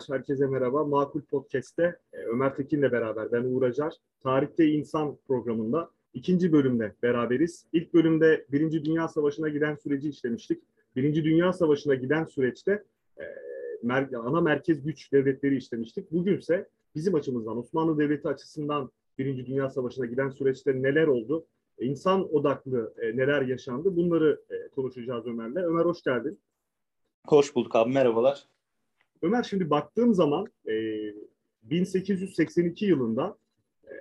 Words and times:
Dinleyenler, 0.00 0.18
herkese 0.18 0.46
merhaba. 0.46 0.84
Makul 0.84 1.20
Podcast'te 1.20 1.98
e, 2.12 2.16
Ömer 2.16 2.56
Tekin'le 2.56 2.82
beraber 2.82 3.32
ben 3.32 3.44
Uğur 3.44 3.62
Acar. 3.62 3.94
Tarihte 4.20 4.66
İnsan 4.66 5.16
programında 5.28 5.90
ikinci 6.14 6.52
bölümde 6.52 6.94
beraberiz. 7.02 7.66
İlk 7.72 7.94
bölümde 7.94 8.46
Birinci 8.52 8.84
Dünya 8.84 9.08
Savaşı'na 9.08 9.48
giden 9.48 9.74
süreci 9.74 10.08
işlemiştik. 10.08 10.62
Birinci 10.96 11.24
Dünya 11.24 11.52
Savaşı'na 11.52 11.94
giden 11.94 12.24
süreçte 12.24 12.84
e, 13.18 14.16
ana 14.16 14.40
merkez 14.40 14.82
güç 14.82 15.12
devletleri 15.12 15.56
işlemiştik. 15.56 16.12
Bugünse 16.12 16.68
bizim 16.94 17.14
açımızdan, 17.14 17.58
Osmanlı 17.58 17.98
Devleti 17.98 18.28
açısından 18.28 18.90
Birinci 19.18 19.46
Dünya 19.46 19.70
Savaşı'na 19.70 20.06
giden 20.06 20.30
süreçte 20.30 20.82
neler 20.82 21.06
oldu? 21.06 21.46
E, 21.78 21.86
insan 21.86 22.34
odaklı 22.34 22.94
neler 23.14 23.42
yaşandı? 23.42 23.96
Bunları 23.96 24.40
konuşacağız 24.74 25.26
Ömer'le. 25.26 25.64
Ömer 25.64 25.84
hoş 25.84 26.02
geldin. 26.02 26.38
Hoş 27.26 27.54
bulduk 27.54 27.76
abi, 27.76 27.92
merhabalar. 27.92 28.46
Ömer 29.22 29.42
şimdi 29.42 29.70
baktığım 29.70 30.14
zaman 30.14 30.46
e, 30.68 30.74
1882 31.62 32.86
yılında 32.86 33.38
e, 33.84 33.92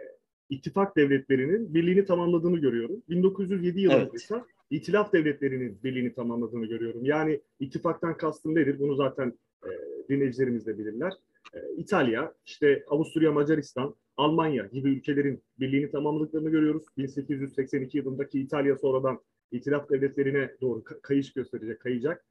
ittifak 0.50 0.98
devletlerinin 0.98 1.74
birliğini 1.74 2.06
tamamladığını 2.06 2.58
görüyorum. 2.58 3.04
1907 3.10 3.80
yılında 3.80 4.00
evet. 4.00 4.14
ise 4.14 4.44
itilaf 4.70 5.14
devletlerinin 5.14 5.80
birliğini 5.84 6.14
tamamladığını 6.14 6.66
görüyorum. 6.66 7.06
Yani 7.06 7.42
ittifaktan 7.60 8.18
kastım 8.18 8.56
nedir? 8.56 8.80
Bunu 8.80 8.96
zaten 8.96 9.34
e, 9.64 9.70
dinleyicilerimiz 10.10 10.66
de 10.66 10.78
bilirler. 10.78 11.14
E, 11.54 11.60
İtalya, 11.78 12.34
işte 12.46 12.84
Avusturya, 12.90 13.32
Macaristan, 13.32 13.96
Almanya 14.18 14.66
gibi 14.66 14.90
ülkelerin 14.90 15.44
birliğini 15.60 15.92
tamamladıklarını 15.92 16.50
görüyoruz. 16.50 16.86
1882 16.98 17.98
yılındaki 17.98 18.40
İtalya 18.40 18.76
sonradan 18.76 19.20
itilaf 19.52 19.90
devletlerine 19.90 20.52
doğru 20.62 20.84
kayış 20.84 21.34
gösterecek, 21.34 21.80
kayacak. 21.80 22.26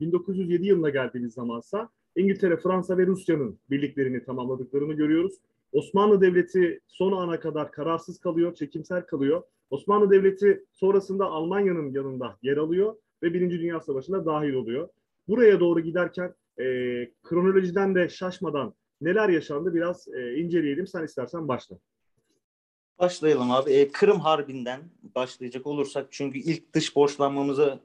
1907 0.00 0.66
yılına 0.66 0.90
geldiğimiz 0.90 1.34
zamansa 1.34 1.88
İngiltere, 2.16 2.56
Fransa 2.56 2.98
ve 2.98 3.06
Rusya'nın 3.06 3.58
birliklerini 3.70 4.24
tamamladıklarını 4.24 4.92
görüyoruz. 4.92 5.34
Osmanlı 5.72 6.20
Devleti 6.20 6.80
son 6.86 7.12
ana 7.12 7.40
kadar 7.40 7.72
kararsız 7.72 8.18
kalıyor, 8.18 8.54
çekimsel 8.54 9.06
kalıyor. 9.06 9.42
Osmanlı 9.70 10.10
Devleti 10.10 10.64
sonrasında 10.72 11.26
Almanya'nın 11.26 11.92
yanında 11.92 12.38
yer 12.42 12.56
alıyor 12.56 12.96
ve 13.22 13.34
Birinci 13.34 13.60
Dünya 13.60 13.80
Savaşı'na 13.80 14.26
dahil 14.26 14.52
oluyor. 14.52 14.88
Buraya 15.28 15.60
doğru 15.60 15.80
giderken 15.80 16.34
e, 16.58 16.64
kronolojiden 17.22 17.94
de 17.94 18.08
şaşmadan 18.08 18.74
neler 19.00 19.28
yaşandı 19.28 19.74
biraz 19.74 20.08
e, 20.08 20.34
inceleyelim. 20.34 20.86
Sen 20.86 21.04
istersen 21.04 21.48
başla. 21.48 21.76
Başlayalım 22.98 23.50
abi. 23.50 23.70
E, 23.70 23.92
Kırım 23.92 24.20
Harbi'nden 24.20 24.80
başlayacak 25.14 25.66
olursak 25.66 26.06
çünkü 26.10 26.38
ilk 26.38 26.74
dış 26.74 26.96
borçlanmamızı 26.96 27.80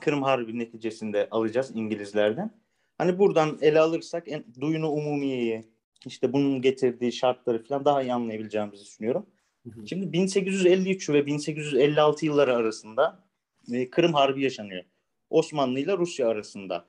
Kırım 0.00 0.22
Harbi 0.22 0.58
neticesinde 0.58 1.28
alacağız 1.30 1.70
İngilizlerden. 1.74 2.63
Hani 2.98 3.18
buradan 3.18 3.58
ele 3.60 3.80
alırsak 3.80 4.28
en, 4.28 4.44
duyunu 4.60 4.90
umumiyeyi, 4.90 5.68
işte 6.06 6.32
bunun 6.32 6.62
getirdiği 6.62 7.12
şartları 7.12 7.64
falan 7.64 7.84
daha 7.84 8.02
iyi 8.02 8.12
anlayabileceğimizi 8.12 8.84
düşünüyorum. 8.84 9.26
Hı 9.64 9.70
hı. 9.70 9.86
Şimdi 9.86 10.12
1853 10.12 11.10
ve 11.10 11.26
1856 11.26 12.26
yılları 12.26 12.56
arasında 12.56 13.24
e, 13.72 13.90
Kırım 13.90 14.14
Harbi 14.14 14.42
yaşanıyor. 14.42 14.84
Osmanlı 15.30 15.80
ile 15.80 15.98
Rusya 15.98 16.28
arasında. 16.28 16.84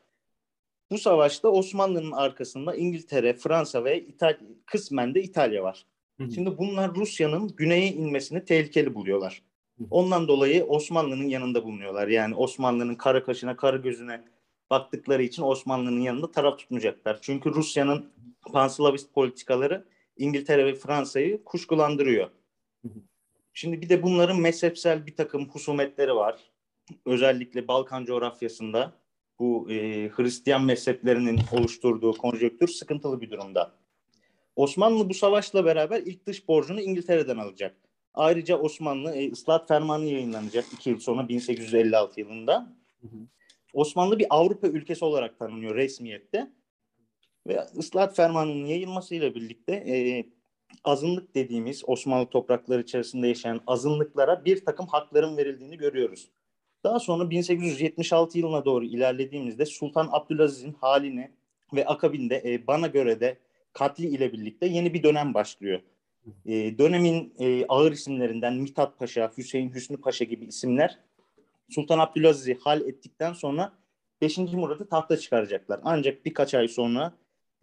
Bu 0.91 0.97
savaşta 0.97 1.49
Osmanlı'nın 1.49 2.11
arkasında 2.11 2.75
İngiltere, 2.75 3.33
Fransa 3.33 3.83
ve 3.83 4.01
İtalya, 4.01 4.39
kısmen 4.65 5.15
de 5.15 5.23
İtalya 5.23 5.63
var. 5.63 5.85
Hı. 6.19 6.31
Şimdi 6.31 6.57
bunlar 6.57 6.95
Rusya'nın 6.95 7.55
güneye 7.55 7.87
inmesini 7.87 8.45
tehlikeli 8.45 8.95
buluyorlar. 8.95 9.43
Ondan 9.89 10.27
dolayı 10.27 10.65
Osmanlı'nın 10.65 11.27
yanında 11.27 11.63
bulunuyorlar. 11.63 12.07
Yani 12.07 12.35
Osmanlı'nın 12.35 12.95
kara 12.95 13.23
kaşına, 13.23 13.55
kara 13.55 13.77
gözüne 13.77 14.23
baktıkları 14.69 15.23
için 15.23 15.43
Osmanlı'nın 15.43 16.01
yanında 16.01 16.31
taraf 16.31 16.59
tutmayacaklar. 16.59 17.19
Çünkü 17.21 17.53
Rusya'nın 17.53 18.11
panslavist 18.51 19.13
politikaları 19.13 19.85
İngiltere 20.17 20.65
ve 20.65 20.75
Fransa'yı 20.75 21.43
kuşkulandırıyor. 21.43 22.29
Şimdi 23.53 23.81
bir 23.81 23.89
de 23.89 24.03
bunların 24.03 24.39
mezhepsel 24.39 25.07
bir 25.07 25.15
takım 25.15 25.49
husumetleri 25.49 26.15
var. 26.15 26.39
Özellikle 27.05 27.67
Balkan 27.67 28.05
coğrafyasında 28.05 28.93
bu 29.39 29.71
e, 29.71 30.09
Hristiyan 30.09 30.63
mezheplerinin 30.63 31.39
oluşturduğu 31.51 32.13
konjöktür 32.13 32.67
sıkıntılı 32.67 33.21
bir 33.21 33.31
durumda. 33.31 33.75
Osmanlı 34.55 35.09
bu 35.09 35.13
savaşla 35.13 35.65
beraber 35.65 36.01
ilk 36.01 36.25
dış 36.25 36.47
borcunu 36.47 36.81
İngiltere'den 36.81 37.37
alacak. 37.37 37.77
Ayrıca 38.13 38.57
Osmanlı 38.57 39.15
e, 39.15 39.31
ıslahat 39.31 39.67
fermanı 39.67 40.05
yayınlanacak 40.05 40.65
iki 40.73 40.89
yıl 40.89 40.99
sonra 40.99 41.29
1856 41.29 42.19
yılında. 42.19 42.75
Hı 43.01 43.07
hı. 43.07 43.17
Osmanlı 43.75 44.19
bir 44.19 44.27
Avrupa 44.29 44.67
ülkesi 44.67 45.05
olarak 45.05 45.39
tanınıyor 45.39 45.75
resmiyette. 45.75 46.51
Ve 47.47 47.59
ıslahat 47.77 48.15
fermanının 48.15 48.65
yayılmasıyla 48.65 49.35
birlikte 49.35 49.73
e, 49.73 50.25
azınlık 50.83 51.35
dediğimiz 51.35 51.83
Osmanlı 51.87 52.29
toprakları 52.29 52.81
içerisinde 52.81 53.27
yaşayan 53.27 53.61
azınlıklara 53.67 54.45
bir 54.45 54.65
takım 54.65 54.87
hakların 54.87 55.37
verildiğini 55.37 55.77
görüyoruz. 55.77 56.29
Daha 56.83 56.99
sonra 56.99 57.29
1876 57.29 58.39
yılına 58.39 58.65
doğru 58.65 58.85
ilerlediğimizde 58.85 59.65
Sultan 59.65 60.09
Abdülaziz'in 60.11 60.73
halini 60.73 61.31
ve 61.73 61.85
akabinde 61.85 62.41
e, 62.45 62.67
bana 62.67 62.87
göre 62.87 63.19
de 63.19 63.37
katli 63.73 64.05
ile 64.05 64.33
birlikte 64.33 64.65
yeni 64.65 64.93
bir 64.93 65.03
dönem 65.03 65.33
başlıyor. 65.33 65.79
E, 66.45 66.77
dönemin 66.77 67.33
e, 67.39 67.65
ağır 67.65 67.91
isimlerinden 67.91 68.53
Mithat 68.53 68.99
Paşa, 68.99 69.31
Hüseyin 69.37 69.73
Hüsnü 69.73 69.97
Paşa 69.97 70.25
gibi 70.25 70.45
isimler 70.45 70.99
Sultan 71.69 71.99
Abdülaziz'i 71.99 72.57
hal 72.63 72.81
ettikten 72.81 73.33
sonra 73.33 73.73
5. 74.21 74.37
Murat'ı 74.37 74.89
tahta 74.89 75.17
çıkaracaklar. 75.17 75.79
Ancak 75.83 76.25
birkaç 76.25 76.53
ay 76.53 76.67
sonra 76.67 77.13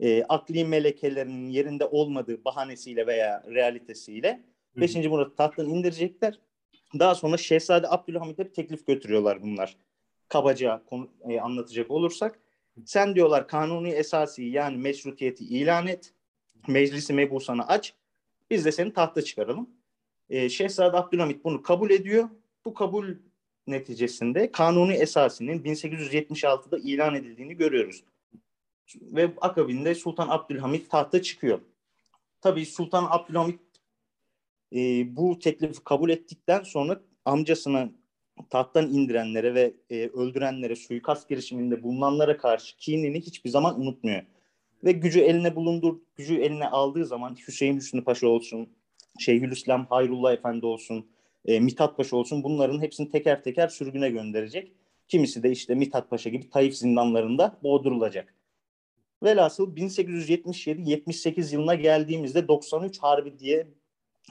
e, 0.00 0.24
akli 0.24 0.64
melekelerinin 0.64 1.48
yerinde 1.48 1.86
olmadığı 1.86 2.44
bahanesiyle 2.44 3.06
veya 3.06 3.44
realitesiyle 3.46 4.44
5. 4.76 4.94
Murat'ı 4.94 5.36
tahttan 5.36 5.68
indirecekler. 5.68 6.38
Daha 6.98 7.14
sonra 7.14 7.36
Şehzade 7.36 7.88
Abdülhamit'e 7.88 8.44
bir 8.44 8.52
teklif 8.52 8.86
götürüyorlar 8.86 9.42
bunlar. 9.42 9.76
Kabaca 10.28 10.82
konu, 10.86 11.10
e, 11.28 11.40
anlatacak 11.40 11.90
olursak. 11.90 12.38
Sen 12.84 13.14
diyorlar 13.14 13.48
kanuni 13.48 13.90
esası 13.90 14.42
yani 14.42 14.76
meşrutiyeti 14.76 15.44
ilan 15.44 15.86
et. 15.86 16.14
Meclisi 16.68 17.12
mebusanı 17.12 17.68
aç. 17.68 17.94
Biz 18.50 18.64
de 18.64 18.72
seni 18.72 18.92
tahta 18.92 19.22
çıkaralım. 19.22 19.70
E, 20.30 20.48
Şehzade 20.48 20.96
Abdülhamit 20.96 21.44
bunu 21.44 21.62
kabul 21.62 21.90
ediyor. 21.90 22.28
Bu 22.64 22.74
kabul 22.74 23.14
neticesinde 23.66 24.52
kanuni 24.52 24.92
esasının 24.92 25.58
1876'da 25.58 26.78
ilan 26.78 27.14
edildiğini 27.14 27.56
görüyoruz. 27.56 28.04
Ve 29.00 29.30
akabinde 29.40 29.94
Sultan 29.94 30.28
Abdülhamit 30.28 30.90
tahta 30.90 31.22
çıkıyor. 31.22 31.60
Tabii 32.40 32.66
Sultan 32.66 33.06
Abdülhamit 33.10 33.60
e, 34.74 34.78
bu 35.16 35.38
teklifi 35.38 35.84
kabul 35.84 36.10
ettikten 36.10 36.62
sonra 36.62 37.00
amcasını 37.24 37.92
tahttan 38.50 38.90
indirenlere 38.90 39.54
ve 39.54 39.74
e, 39.90 40.08
öldürenlere, 40.08 40.76
suikast 40.76 41.28
girişiminde 41.28 41.82
bulunanlara 41.82 42.36
karşı 42.36 42.76
kinini 42.76 43.20
hiçbir 43.20 43.50
zaman 43.50 43.80
unutmuyor. 43.80 44.22
Ve 44.84 44.92
gücü 44.92 45.20
eline 45.20 45.56
bulundur, 45.56 45.96
gücü 46.16 46.34
eline 46.34 46.68
aldığı 46.68 47.06
zaman 47.06 47.36
Hüseyin 47.48 47.76
Hüsnü 47.76 48.04
Paşa 48.04 48.26
olsun, 48.28 48.68
Şeyhülislam 49.18 49.86
Hayrullah 49.86 50.32
Efendi 50.32 50.66
olsun, 50.66 51.06
e, 51.44 51.60
Mithat 51.60 51.96
Paşa 51.96 52.16
olsun 52.16 52.42
bunların 52.44 52.82
hepsini 52.82 53.10
teker 53.10 53.42
teker 53.42 53.68
sürgüne 53.68 54.10
gönderecek. 54.10 54.72
Kimisi 55.08 55.42
de 55.42 55.50
işte 55.50 55.74
Mithat 55.74 56.10
Paşa 56.10 56.30
gibi 56.30 56.50
Taif 56.50 56.74
zindanlarında 56.74 57.58
boğdurulacak. 57.62 58.34
Velhasıl 59.22 59.76
1877-78 59.76 61.54
yılına 61.54 61.74
geldiğimizde 61.74 62.48
93 62.48 62.98
Harbi 62.98 63.38
diye 63.38 63.66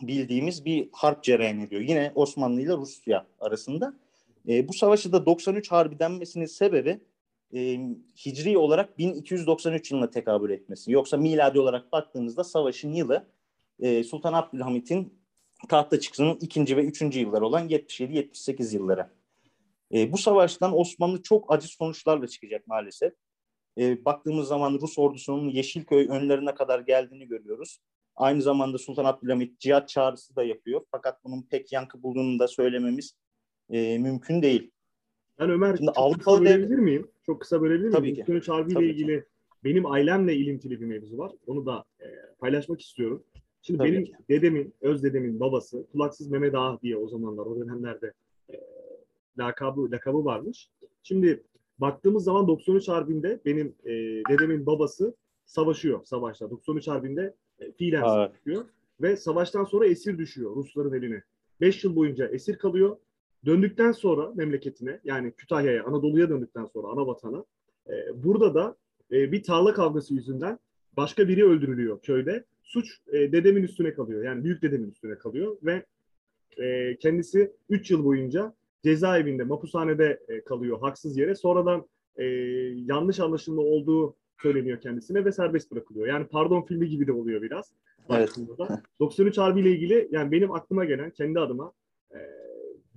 bildiğimiz 0.01 0.65
bir 0.65 0.89
harp 0.91 1.23
cereyan 1.23 1.59
ediyor. 1.59 1.81
Yine 1.81 2.11
Osmanlı 2.15 2.61
ile 2.61 2.73
Rusya 2.73 3.27
arasında. 3.39 3.93
E, 4.47 4.67
bu 4.67 4.73
savaşı 4.73 5.11
da 5.11 5.25
93 5.25 5.71
Harbi 5.71 5.99
denmesinin 5.99 6.45
sebebi 6.45 6.99
e, 7.53 7.79
hicri 8.25 8.57
olarak 8.57 8.97
1293 8.97 9.91
yılına 9.91 10.09
tekabül 10.09 10.49
etmesi. 10.49 10.91
Yoksa 10.91 11.17
miladi 11.17 11.59
olarak 11.59 11.91
baktığımızda 11.91 12.43
savaşın 12.43 12.93
yılı 12.93 13.27
e, 13.79 14.03
Sultan 14.03 14.33
Abdülhamit'in 14.33 15.20
tahta 15.69 15.99
çıksının 15.99 16.37
ikinci 16.41 16.77
ve 16.77 16.85
üçüncü 16.85 17.19
yılları 17.19 17.45
olan 17.45 17.69
77-78 17.69 18.75
yılları. 18.75 19.09
E, 19.93 20.11
bu 20.11 20.17
savaştan 20.17 20.79
Osmanlı 20.79 21.21
çok 21.21 21.53
acı 21.53 21.67
sonuçlarla 21.67 22.27
çıkacak 22.27 22.67
maalesef. 22.67 23.13
E, 23.77 24.05
baktığımız 24.05 24.47
zaman 24.47 24.79
Rus 24.81 24.99
ordusunun 24.99 25.49
Yeşilköy 25.49 26.07
önlerine 26.09 26.53
kadar 26.53 26.79
geldiğini 26.79 27.27
görüyoruz. 27.27 27.79
Aynı 28.15 28.41
zamanda 28.41 28.77
Sultan 28.77 29.05
Abdülhamit 29.05 29.59
cihat 29.59 29.89
çağrısı 29.89 30.35
da 30.35 30.43
yapıyor. 30.43 30.81
Fakat 30.91 31.23
bunun 31.23 31.41
pek 31.41 31.71
yankı 31.71 32.03
bulduğunu 32.03 32.39
da 32.39 32.47
söylememiz 32.47 33.15
e, 33.69 33.97
mümkün 33.97 34.41
değil. 34.41 34.71
Ben 35.39 35.49
Ömer 35.49 35.77
Şimdi 35.77 35.87
çok 35.87 35.97
Avrupalı 35.97 36.37
kısa 36.37 36.41
bölebilir 36.41 36.77
dev... 36.77 36.83
miyim? 36.83 37.11
Çok 37.25 37.41
kısa 37.41 37.61
bölebilir 37.61 37.79
miyim? 37.87 37.91
Tabii 37.91 38.39
ki. 38.39 38.45
Çarbi 38.45 38.71
ile 38.71 38.85
ilgili 38.85 39.19
ki. 39.19 39.25
benim 39.63 39.85
ailemle 39.85 40.35
ilintili 40.35 40.81
bir 40.81 40.85
mevzu 40.85 41.17
var. 41.17 41.31
Onu 41.47 41.65
da 41.65 41.85
e, 41.99 42.05
paylaşmak 42.39 42.81
istiyorum. 42.81 43.23
Şimdi 43.61 43.77
Tabii 43.77 43.91
benim 43.91 44.05
ki. 44.05 44.13
dedemin, 44.29 44.73
öz 44.81 45.03
dedemin 45.03 45.39
babası 45.39 45.85
Kulaksız 45.91 46.27
Mehmet 46.27 46.55
Ağa 46.55 46.79
diye 46.81 46.97
o 46.97 47.07
zamanlar 47.07 47.45
o 47.45 47.59
dönemlerde 47.59 48.13
e, 48.49 48.55
lakabı, 49.37 49.91
lakabı 49.91 50.25
varmış. 50.25 50.69
Şimdi 51.03 51.43
baktığımız 51.77 52.23
zaman 52.23 52.47
93 52.47 52.87
Harbi'nde 52.87 53.39
benim 53.45 53.75
e, 53.85 53.91
dedemin 54.29 54.65
babası 54.65 55.15
savaşıyor 55.45 56.03
savaşta. 56.03 56.49
93 56.49 56.87
Harbinde 56.87 57.35
e, 57.59 57.71
fiilen 57.71 58.01
savaşıyor. 58.01 58.65
Ve 59.01 59.17
savaştan 59.17 59.63
sonra 59.63 59.85
esir 59.85 60.17
düşüyor 60.17 60.55
Rusların 60.55 60.93
eline. 60.93 61.23
5 61.61 61.83
yıl 61.83 61.95
boyunca 61.95 62.27
esir 62.27 62.57
kalıyor. 62.57 62.97
Döndükten 63.45 63.91
sonra 63.91 64.31
memleketine 64.35 64.99
yani 65.03 65.31
Kütahya'ya, 65.31 65.83
Anadolu'ya 65.83 66.29
döndükten 66.29 66.65
sonra 66.65 66.87
ana 66.87 67.07
vatana 67.07 67.45
e, 67.89 68.23
burada 68.23 68.55
da 68.55 68.75
e, 69.11 69.31
bir 69.31 69.43
tarla 69.43 69.73
kavgası 69.73 70.13
yüzünden 70.13 70.59
başka 70.97 71.27
biri 71.27 71.45
öldürülüyor 71.45 72.01
köyde. 72.01 72.45
Suç 72.63 72.99
e, 73.07 73.31
dedemin 73.31 73.63
üstüne 73.63 73.93
kalıyor. 73.93 74.23
Yani 74.23 74.43
büyük 74.43 74.61
dedemin 74.61 74.91
üstüne 74.91 75.17
kalıyor 75.17 75.57
ve 75.63 75.85
e, 76.57 76.97
kendisi 76.97 77.51
3 77.69 77.91
yıl 77.91 78.05
boyunca 78.05 78.53
cezaevinde, 78.83 79.43
mapushanede 79.43 80.19
e, 80.27 80.43
kalıyor 80.43 80.79
haksız 80.81 81.17
yere. 81.17 81.35
Sonradan 81.35 81.85
e, 82.15 82.25
yanlış 82.85 83.19
anlaşılma 83.19 83.61
olduğu 83.61 84.15
söyleniyor 84.41 84.81
kendisine 84.81 85.25
ve 85.25 85.31
serbest 85.31 85.71
bırakılıyor. 85.71 86.07
Yani 86.07 86.27
pardon 86.27 86.61
filmi 86.61 86.89
gibi 86.89 87.07
de 87.07 87.11
oluyor 87.11 87.41
biraz. 87.41 87.71
Evet. 88.09 88.35
93 88.99 89.37
Harbi 89.37 89.59
ile 89.59 89.71
ilgili 89.71 90.07
yani 90.11 90.31
benim 90.31 90.51
aklıma 90.51 90.85
gelen 90.85 91.11
kendi 91.11 91.39
adıma 91.39 91.73
e, 92.11 92.19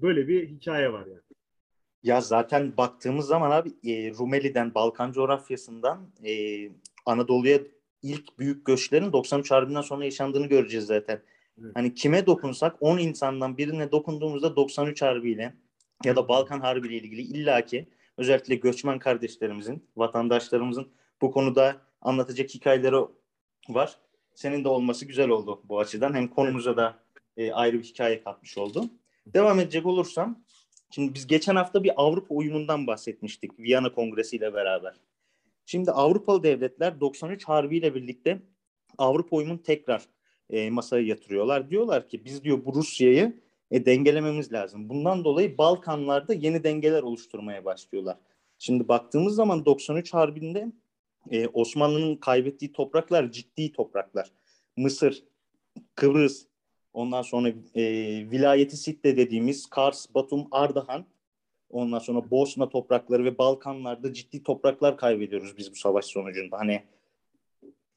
böyle 0.02 0.28
bir 0.28 0.48
hikaye 0.48 0.92
var 0.92 1.06
yani. 1.06 1.20
Ya 2.02 2.20
zaten 2.20 2.76
baktığımız 2.76 3.26
zaman 3.26 3.50
abi 3.50 3.68
e, 3.68 4.10
Rumeli'den, 4.10 4.74
Balkan 4.74 5.12
coğrafyasından 5.12 6.08
e, 6.24 6.32
Anadolu'ya 7.06 7.60
ilk 8.04 8.38
büyük 8.38 8.66
göçlerin 8.66 9.12
93 9.12 9.50
Harbi'nden 9.50 9.80
sonra 9.80 10.04
yaşandığını 10.04 10.46
göreceğiz 10.46 10.86
zaten. 10.86 11.22
Evet. 11.62 11.70
Hani 11.74 11.94
kime 11.94 12.26
dokunsak 12.26 12.76
10 12.80 12.98
insandan 12.98 13.58
birine 13.58 13.92
dokunduğumuzda 13.92 14.56
93 14.56 15.02
Harbi'yle 15.02 15.54
ya 16.04 16.16
da 16.16 16.28
Balkan 16.28 16.60
Harbi 16.60 16.88
ile 16.88 16.96
ilgili 16.96 17.22
illaki 17.22 17.88
özellikle 18.16 18.54
göçmen 18.54 18.98
kardeşlerimizin, 18.98 19.88
vatandaşlarımızın 19.96 20.88
bu 21.20 21.30
konuda 21.30 21.76
anlatacak 22.00 22.50
hikayeleri 22.50 22.96
var. 23.68 23.96
Senin 24.34 24.64
de 24.64 24.68
olması 24.68 25.04
güzel 25.04 25.28
oldu 25.28 25.62
bu 25.64 25.80
açıdan. 25.80 26.14
Hem 26.14 26.28
konumuza 26.28 26.76
da 26.76 26.98
e, 27.36 27.52
ayrı 27.52 27.78
bir 27.78 27.84
hikaye 27.84 28.22
katmış 28.22 28.58
oldu. 28.58 28.84
Devam 29.26 29.60
edecek 29.60 29.86
olursam, 29.86 30.44
şimdi 30.90 31.14
biz 31.14 31.26
geçen 31.26 31.56
hafta 31.56 31.84
bir 31.84 31.92
Avrupa 31.96 32.34
uyumundan 32.34 32.86
bahsetmiştik 32.86 33.58
Viyana 33.58 33.92
Kongresi 33.92 34.36
ile 34.36 34.54
beraber. 34.54 34.94
Şimdi 35.66 35.90
Avrupalı 35.90 36.42
devletler 36.42 37.00
93 37.00 37.44
Harbi 37.44 37.76
ile 37.76 37.94
birlikte 37.94 38.42
Avrupa 38.98 39.36
uyumunu 39.36 39.62
tekrar 39.62 40.02
e, 40.50 40.70
masaya 40.70 41.06
yatırıyorlar. 41.06 41.70
Diyorlar 41.70 42.08
ki 42.08 42.24
biz 42.24 42.44
diyor 42.44 42.64
bu 42.64 42.74
Rusya'yı 42.74 43.40
e, 43.70 43.86
dengelememiz 43.86 44.52
lazım. 44.52 44.88
Bundan 44.88 45.24
dolayı 45.24 45.58
Balkanlarda 45.58 46.34
yeni 46.34 46.64
dengeler 46.64 47.02
oluşturmaya 47.02 47.64
başlıyorlar. 47.64 48.16
Şimdi 48.58 48.88
baktığımız 48.88 49.34
zaman 49.34 49.64
93 49.64 50.14
Harbi'nde 50.14 50.72
e, 51.30 51.46
Osmanlı'nın 51.46 52.16
kaybettiği 52.16 52.72
topraklar 52.72 53.32
ciddi 53.32 53.72
topraklar. 53.72 54.30
Mısır, 54.76 55.24
Kıbrıs, 55.94 56.46
ondan 56.92 57.22
sonra 57.22 57.48
e, 57.74 57.84
vilayeti 58.30 58.76
Sitte 58.76 59.16
dediğimiz 59.16 59.66
Kars, 59.66 60.06
Batum, 60.14 60.46
Ardahan, 60.50 61.06
ondan 61.74 61.98
sonra 61.98 62.30
Bosna 62.30 62.68
toprakları 62.68 63.24
ve 63.24 63.38
Balkanlarda 63.38 64.12
ciddi 64.12 64.42
topraklar 64.42 64.96
kaybediyoruz 64.96 65.56
biz 65.58 65.70
bu 65.70 65.76
savaş 65.76 66.04
sonucunda. 66.04 66.58
Hani 66.58 66.82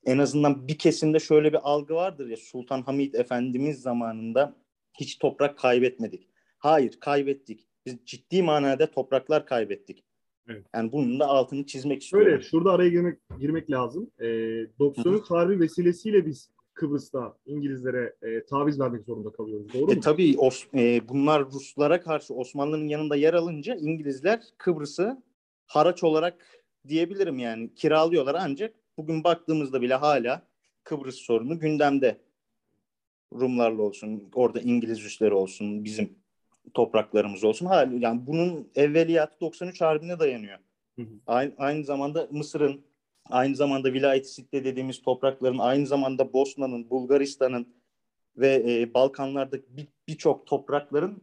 en 0.06 0.18
azından 0.18 0.68
bir 0.68 0.77
kesimde 0.77 1.19
şöyle 1.19 1.53
bir 1.53 1.59
algı 1.63 1.95
vardır 1.95 2.27
ya 2.27 2.38
Sultan 2.38 2.81
Hamid 2.81 3.13
Efendimiz 3.13 3.81
zamanında 3.81 4.56
hiç 5.00 5.18
toprak 5.18 5.57
kaybetmedik. 5.57 6.27
Hayır 6.57 7.00
kaybettik. 7.00 7.68
Biz 7.85 7.97
ciddi 8.06 8.44
manada 8.44 8.91
topraklar 8.91 9.45
kaybettik. 9.45 10.03
Evet. 10.50 10.65
Yani 10.75 10.91
bunun 10.91 11.19
da 11.19 11.27
altını 11.27 11.65
çizmek 11.65 12.03
istiyorum. 12.03 12.31
Öyle, 12.31 12.44
şurada 12.44 12.71
araya 12.71 12.89
girmek, 12.89 13.19
girmek 13.39 13.71
lazım. 13.71 14.12
Ee, 14.19 14.25
93 14.79 15.31
Harbi 15.31 15.59
vesilesiyle 15.59 16.25
biz 16.25 16.51
Kıbrıs'ta 16.77 17.38
İngilizlere 17.45 18.15
e, 18.21 18.45
taviz 18.45 18.79
vermek 18.79 19.06
zorunda 19.06 19.31
kalıyoruz. 19.31 19.74
Doğru 19.74 19.91
e, 19.91 19.95
mu? 19.95 20.01
Tabii 20.01 20.35
Os, 20.38 20.65
e, 20.74 21.09
bunlar 21.09 21.45
Ruslara 21.45 22.01
karşı 22.01 22.33
Osmanlı'nın 22.33 22.88
yanında 22.88 23.15
yer 23.15 23.33
alınca 23.33 23.75
İngilizler 23.75 24.44
Kıbrıs'ı 24.57 25.24
haraç 25.65 26.03
olarak 26.03 26.63
diyebilirim 26.88 27.39
yani 27.39 27.74
kiralıyorlar 27.75 28.35
ancak 28.39 28.75
bugün 28.97 29.24
baktığımızda 29.24 29.81
bile 29.81 29.94
hala 29.94 30.47
Kıbrıs 30.83 31.15
sorunu 31.15 31.59
gündemde. 31.59 32.18
Rumlarla 33.33 33.81
olsun, 33.81 34.29
orada 34.33 34.59
İngiliz 34.59 35.06
üsleri 35.06 35.33
olsun, 35.33 35.85
bizim 35.85 36.09
topraklarımız 36.74 37.44
olsun. 37.44 37.65
Hali 37.65 38.03
yani 38.03 38.27
bunun 38.27 38.69
evveliyatı 38.75 39.39
93 39.41 39.81
Harbi'ne 39.81 40.19
dayanıyor. 40.19 40.57
Hı 40.95 41.01
hı. 41.01 41.15
Aynı, 41.27 41.53
aynı 41.57 41.83
zamanda 41.83 42.27
Mısır'ın, 42.31 42.81
aynı 43.29 43.56
zamanda 43.56 43.94
vilayet 43.94 44.29
Sitte 44.29 44.63
dediğimiz 44.63 45.01
toprakların, 45.01 45.57
aynı 45.57 45.88
zamanda 45.88 46.33
Bosna'nın, 46.33 46.89
Bulgaristan'ın 46.89 47.68
ve 48.38 48.63
e, 48.68 48.94
Balkanlardaki 48.94 49.65
birçok 50.07 50.41
bir 50.41 50.45
toprakların 50.45 51.21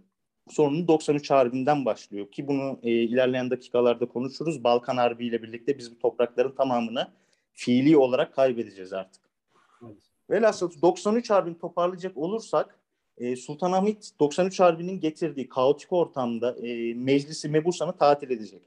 sorunu 0.50 0.88
93 0.88 1.30
Harbi'nden 1.30 1.84
başlıyor. 1.84 2.30
Ki 2.30 2.48
bunu 2.48 2.78
e, 2.82 2.90
ilerleyen 2.90 3.50
dakikalarda 3.50 4.08
konuşuruz. 4.08 4.64
Balkan 4.64 4.96
Harbi 4.96 5.26
ile 5.26 5.42
birlikte 5.42 5.78
biz 5.78 5.94
bu 5.94 5.98
toprakların 5.98 6.54
tamamını 6.54 7.08
fiili 7.52 7.96
olarak 7.96 8.34
kaybedeceğiz 8.34 8.92
artık. 8.92 9.22
Evet. 9.86 9.96
Velhasıl 10.30 10.70
93 10.82 11.30
Harbi'ni 11.30 11.58
toparlayacak 11.58 12.16
olursak 12.16 12.78
e, 13.18 13.36
Sultanahmet 13.36 14.10
93 14.20 14.60
Harbi'nin 14.60 15.00
getirdiği 15.00 15.48
kaotik 15.48 15.92
ortamda 15.92 16.56
e, 16.58 16.94
meclisi 16.94 17.48
mebusanı 17.48 17.96
tatil 17.96 18.30
edecek. 18.30 18.62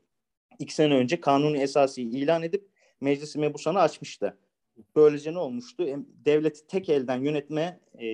İki 0.60 0.74
sene 0.76 0.94
önce 0.94 1.22
kanuni 1.22 1.58
esası 1.58 2.02
ilan 2.02 2.44
edip 2.44 2.68
meclisi 3.02 3.40
mebusanı 3.40 3.80
açmıştı. 3.80 4.38
Böylece 4.96 5.34
ne 5.34 5.40
olmuştu? 5.40 5.86
Devleti 6.26 6.68
tek 6.68 6.90
elden 6.90 7.24
yönetme 7.24 7.80
e, 8.00 8.08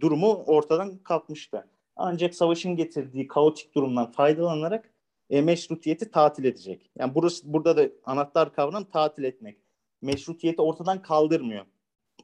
durumu 0.00 0.32
ortadan 0.46 0.98
kalkmıştı. 0.98 1.68
Ancak 1.96 2.34
savaşın 2.34 2.76
getirdiği 2.76 3.28
kaotik 3.28 3.74
durumdan 3.74 4.12
faydalanarak 4.12 4.92
e, 5.30 5.42
meşrutiyeti 5.42 6.10
tatil 6.10 6.44
edecek. 6.44 6.90
Yani 6.98 7.14
burası 7.14 7.52
burada 7.52 7.76
da 7.76 7.88
anahtar 8.04 8.54
kavram 8.54 8.84
tatil 8.84 9.24
etmek. 9.24 9.58
Meşrutiyeti 10.02 10.62
ortadan 10.62 11.02
kaldırmıyor 11.02 11.64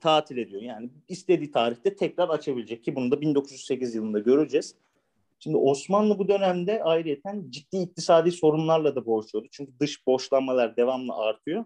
tatil 0.05 0.37
ediyor. 0.37 0.63
Yani 0.63 0.91
istediği 1.09 1.51
tarihte 1.51 1.97
tekrar 1.97 2.29
açabilecek 2.29 2.85
ki 2.85 2.97
bunu 2.97 3.11
da 3.11 3.21
1908 3.21 3.95
yılında 3.95 4.19
göreceğiz. 4.19 4.75
Şimdi 5.39 5.57
Osmanlı 5.57 6.19
bu 6.19 6.29
dönemde 6.29 6.83
ayrıyeten 6.83 7.45
ciddi 7.51 7.77
iktisadi 7.77 8.33
sorunlarla 8.33 8.97
da 8.97 9.07
boğuşuyordu. 9.07 9.49
Çünkü 9.51 9.73
dış 9.81 10.07
borçlanmalar 10.07 10.77
devamlı 10.77 11.15
artıyor. 11.15 11.65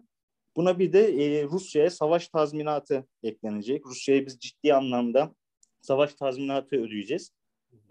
Buna 0.58 0.78
bir 0.78 0.92
de 0.92 1.24
e, 1.24 1.44
Rusya'ya 1.44 1.90
savaş 1.90 2.28
tazminatı 2.28 3.06
eklenecek. 3.22 3.86
Rusya'ya 3.86 4.26
biz 4.26 4.38
ciddi 4.38 4.74
anlamda 4.74 5.34
savaş 5.80 6.14
tazminatı 6.14 6.76
ödeyeceğiz. 6.76 7.30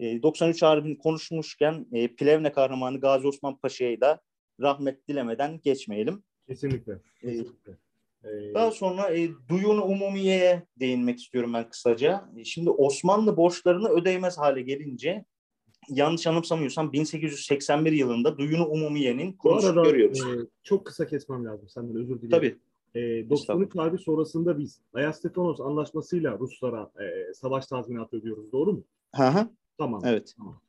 E, 0.00 0.22
93 0.22 0.62
Harbi'ni 0.62 0.98
konuşmuşken 0.98 1.86
e, 1.92 2.14
Plevne 2.14 2.52
kahramanı 2.52 3.00
Gazi 3.00 3.26
Osman 3.28 3.58
Paşa'yı 3.58 4.00
da 4.00 4.20
rahmet 4.60 5.08
dilemeden 5.08 5.60
geçmeyelim. 5.64 6.22
Kesinlikle. 6.48 6.92
E, 6.92 7.26
Kesinlikle. 7.26 7.72
Ee, 8.24 8.54
Daha 8.54 8.70
sonra 8.70 9.16
e, 9.16 9.28
duyunu 9.48 9.84
umumiyeye 9.84 10.66
değinmek 10.80 11.18
istiyorum 11.18 11.54
ben 11.54 11.68
kısaca. 11.68 12.30
E, 12.36 12.44
şimdi 12.44 12.70
Osmanlı 12.70 13.36
borçlarını 13.36 13.88
ödeyemez 13.88 14.38
hale 14.38 14.62
gelince 14.62 15.24
yanlış 15.88 16.26
anımsamıyorsam 16.26 16.92
1881 16.92 17.92
yılında 17.92 18.38
duyunu 18.38 18.66
umumiyenin 18.66 19.32
kuruluşunu 19.32 19.82
görüyoruz. 19.82 20.20
E, 20.20 20.46
çok 20.62 20.86
kısa 20.86 21.06
kesmem 21.06 21.44
lazım 21.44 21.68
senden 21.68 21.96
özür 21.96 22.22
dilerim. 22.22 22.30
Tabii. 22.30 22.56
E, 22.94 23.30
93 23.30 23.76
Harbi 23.76 23.98
sonrasında 23.98 24.58
biz 24.58 24.80
Ayastefanos 24.94 25.60
anlaşmasıyla 25.60 26.38
Ruslara 26.38 26.90
e, 27.00 27.34
savaş 27.34 27.66
tazminatı 27.66 28.16
ödüyoruz. 28.16 28.52
Doğru 28.52 28.72
mu? 28.72 28.84
Hı 29.14 29.28
hı. 29.28 29.48
Tamam. 29.78 30.02
Evet. 30.04 30.34
Tamam. 30.36 30.60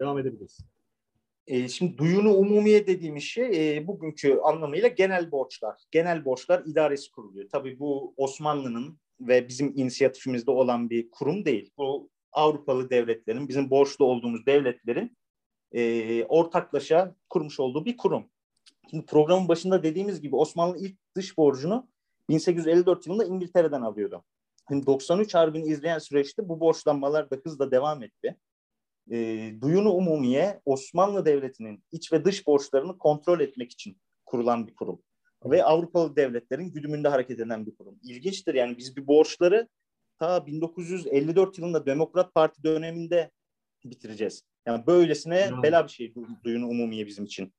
Devam 0.00 0.18
edebiliriz. 0.18 0.58
E, 1.46 1.68
şimdi 1.68 1.98
duyunu 1.98 2.34
umumiye 2.34 2.86
dediğimiz 2.86 3.22
şey 3.22 3.76
e, 3.76 3.86
bugünkü 3.86 4.38
anlamıyla 4.38 4.88
genel 4.88 5.30
borçlar. 5.30 5.80
Genel 5.90 6.24
borçlar 6.24 6.62
idaresi 6.66 7.10
kuruluyor. 7.10 7.48
Tabii 7.48 7.78
bu 7.78 8.14
Osmanlı'nın 8.16 8.98
ve 9.20 9.48
bizim 9.48 9.72
inisiyatifimizde 9.76 10.50
olan 10.50 10.90
bir 10.90 11.10
kurum 11.10 11.44
değil. 11.44 11.70
Bu 11.78 12.10
Avrupalı 12.32 12.90
devletlerin, 12.90 13.48
bizim 13.48 13.70
borçlu 13.70 14.04
olduğumuz 14.04 14.46
devletlerin 14.46 15.16
e, 15.72 16.24
ortaklaşa 16.24 17.14
kurmuş 17.30 17.60
olduğu 17.60 17.84
bir 17.84 17.96
kurum. 17.96 18.30
Şimdi 18.90 19.06
programın 19.06 19.48
başında 19.48 19.82
dediğimiz 19.82 20.20
gibi 20.20 20.36
Osmanlı 20.36 20.78
ilk 20.78 20.96
dış 21.16 21.38
borcunu 21.38 21.88
1854 22.28 23.06
yılında 23.06 23.24
İngiltere'den 23.24 23.82
alıyordu. 23.82 24.24
Şimdi 24.68 24.86
93 24.86 25.34
Harbi'ni 25.34 25.66
izleyen 25.66 25.98
süreçte 25.98 26.48
bu 26.48 26.60
borçlanmalar 26.60 27.30
da 27.30 27.36
hızla 27.44 27.70
devam 27.70 28.02
etti 28.02 28.36
e, 29.10 29.50
duyunu 29.60 29.92
umumiye 29.92 30.60
Osmanlı 30.64 31.24
Devleti'nin 31.24 31.84
iç 31.92 32.12
ve 32.12 32.24
dış 32.24 32.46
borçlarını 32.46 32.98
kontrol 32.98 33.40
etmek 33.40 33.72
için 33.72 33.98
kurulan 34.26 34.66
bir 34.66 34.74
kurum. 34.74 35.02
Ve 35.44 35.64
Avrupalı 35.64 36.16
devletlerin 36.16 36.72
güdümünde 36.72 37.08
hareket 37.08 37.40
eden 37.40 37.66
bir 37.66 37.74
kurum. 37.74 37.98
İlginçtir 38.02 38.54
yani 38.54 38.78
biz 38.78 38.96
bir 38.96 39.06
borçları 39.06 39.68
ta 40.22 40.46
1954 40.46 41.58
yılında 41.58 41.86
Demokrat 41.86 42.34
Parti 42.34 42.62
döneminde 42.62 43.30
bitireceğiz. 43.84 44.42
Yani 44.66 44.86
böylesine 44.86 45.50
bela 45.62 45.84
bir 45.84 45.88
şey 45.90 46.14
duyunu 46.44 46.66
umumiye 46.68 47.06
bizim 47.06 47.24
için. 47.24 47.54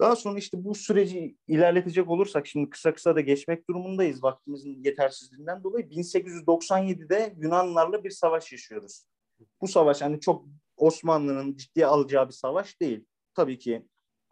Daha 0.00 0.16
sonra 0.16 0.38
işte 0.38 0.64
bu 0.64 0.74
süreci 0.74 1.36
ilerletecek 1.48 2.10
olursak 2.10 2.46
şimdi 2.46 2.70
kısa 2.70 2.94
kısa 2.94 3.16
da 3.16 3.20
geçmek 3.20 3.68
durumundayız 3.68 4.22
vaktimizin 4.22 4.84
yetersizliğinden 4.84 5.64
dolayı. 5.64 5.86
1897'de 5.86 7.34
Yunanlarla 7.38 8.04
bir 8.04 8.10
savaş 8.10 8.52
yaşıyoruz. 8.52 9.04
Bu 9.60 9.68
savaş 9.68 10.02
hani 10.02 10.20
çok 10.20 10.46
Osmanlı'nın 10.76 11.56
ciddiye 11.56 11.86
alacağı 11.86 12.28
bir 12.28 12.34
savaş 12.34 12.80
değil. 12.80 13.04
Tabii 13.34 13.58
ki 13.58 13.86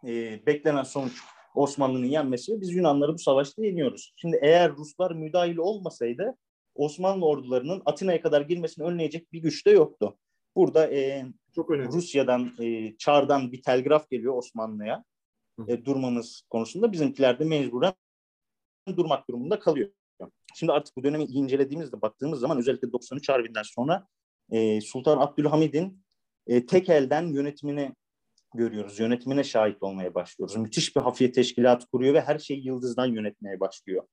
e, 0.07 0.45
beklenen 0.45 0.83
sonuç 0.83 1.21
Osmanlı'nın 1.55 2.05
yenmesi 2.05 2.61
biz 2.61 2.73
Yunanları 2.73 3.13
bu 3.13 3.19
savaşta 3.19 3.65
yeniyoruz. 3.65 4.13
Şimdi 4.15 4.39
eğer 4.41 4.71
Ruslar 4.71 5.11
müdahil 5.11 5.57
olmasaydı 5.57 6.35
Osmanlı 6.75 7.25
ordularının 7.25 7.81
Atina'ya 7.85 8.21
kadar 8.21 8.41
girmesini 8.41 8.85
önleyecek 8.85 9.33
bir 9.33 9.41
güç 9.41 9.65
de 9.65 9.71
yoktu. 9.71 10.17
Burada 10.55 10.93
e, 10.93 11.25
Çok 11.55 11.71
önemli. 11.71 11.91
Rusya'dan, 11.91 12.51
e, 12.59 12.97
Çar'dan 12.97 13.51
bir 13.51 13.61
telgraf 13.61 14.09
geliyor 14.09 14.37
Osmanlı'ya 14.37 15.03
e, 15.67 15.85
durmamız 15.85 16.43
konusunda. 16.49 16.91
Bizimkiler 16.91 17.39
de 17.39 17.43
mecburen 17.43 17.93
durmak 18.97 19.27
durumunda 19.29 19.59
kalıyor. 19.59 19.89
Şimdi 20.55 20.71
artık 20.71 20.97
bu 20.97 21.03
dönemi 21.03 21.23
incelediğimizde 21.23 22.01
baktığımız 22.01 22.39
zaman 22.39 22.57
özellikle 22.57 22.91
93 22.91 23.29
Harbi'nden 23.29 23.63
sonra 23.63 24.07
e, 24.51 24.81
Sultan 24.81 25.17
Abdülhamid'in 25.17 26.03
e, 26.47 26.65
tek 26.65 26.89
elden 26.89 27.27
yönetimini 27.27 27.95
görüyoruz. 28.55 28.99
Yönetimine 28.99 29.43
şahit 29.43 29.83
olmaya 29.83 30.13
başlıyoruz. 30.15 30.55
Müthiş 30.55 30.95
bir 30.95 31.01
hafiye 31.01 31.31
teşkilat 31.31 31.85
kuruyor 31.85 32.13
ve 32.13 32.21
her 32.21 32.39
şeyi 32.39 32.65
yıldızdan 32.65 33.05
yönetmeye 33.05 33.59
başlıyor. 33.59 34.03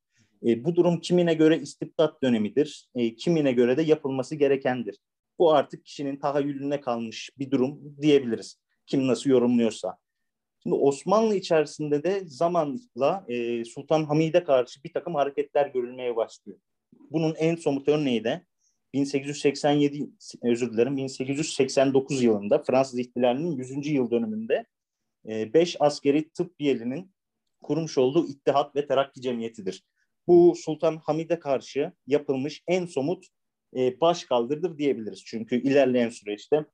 E, 0.45 0.63
bu 0.63 0.75
durum 0.75 0.99
kimine 0.99 1.33
göre 1.33 1.59
istibdat 1.59 2.23
dönemidir, 2.23 2.87
e, 2.95 3.15
kimine 3.15 3.51
göre 3.51 3.77
de 3.77 3.81
yapılması 3.81 4.35
gerekendir. 4.35 4.97
Bu 5.39 5.53
artık 5.53 5.85
kişinin 5.85 6.17
tahayyülüne 6.17 6.81
kalmış 6.81 7.29
bir 7.37 7.51
durum 7.51 7.97
diyebiliriz. 8.01 8.59
Kim 8.87 9.07
nasıl 9.07 9.29
yorumluyorsa. 9.29 9.97
Şimdi 10.63 10.75
Osmanlı 10.75 11.35
içerisinde 11.35 12.03
de 12.03 12.21
zamanla 12.25 13.25
e, 13.27 13.65
Sultan 13.65 14.03
Hamid'e 14.03 14.43
karşı 14.43 14.83
bir 14.83 14.93
takım 14.93 15.15
hareketler 15.15 15.67
görülmeye 15.67 16.15
başlıyor. 16.15 16.59
Bunun 17.11 17.35
en 17.35 17.55
somut 17.55 17.87
örneği 17.87 18.23
de 18.23 18.45
1887 18.93 20.09
özür 20.43 20.73
dilerim 20.73 20.97
1889 20.97 22.23
yılında 22.23 22.63
Fransız 22.63 22.99
İhtilali'nin 22.99 23.51
100. 23.51 23.87
yıl 23.87 24.11
dönümünde 24.11 24.65
5 25.25 25.75
e, 25.75 25.77
askeri 25.79 26.29
tıp 26.29 26.59
biyelinin 26.59 27.11
kurmuş 27.61 27.97
olduğu 27.97 28.27
İttihat 28.27 28.75
ve 28.75 28.87
Terakki 28.87 29.21
Cemiyeti'dir. 29.21 29.83
Bu 30.27 30.53
Sultan 30.55 30.97
Hamid'e 30.97 31.39
karşı 31.39 31.91
yapılmış 32.07 32.63
en 32.67 32.85
somut 32.85 33.25
e, 33.75 34.01
baş 34.01 34.23
kaldırdır 34.23 34.77
diyebiliriz. 34.77 35.23
Çünkü 35.25 35.61
ilerleyen 35.61 36.09
süreçte 36.09 36.65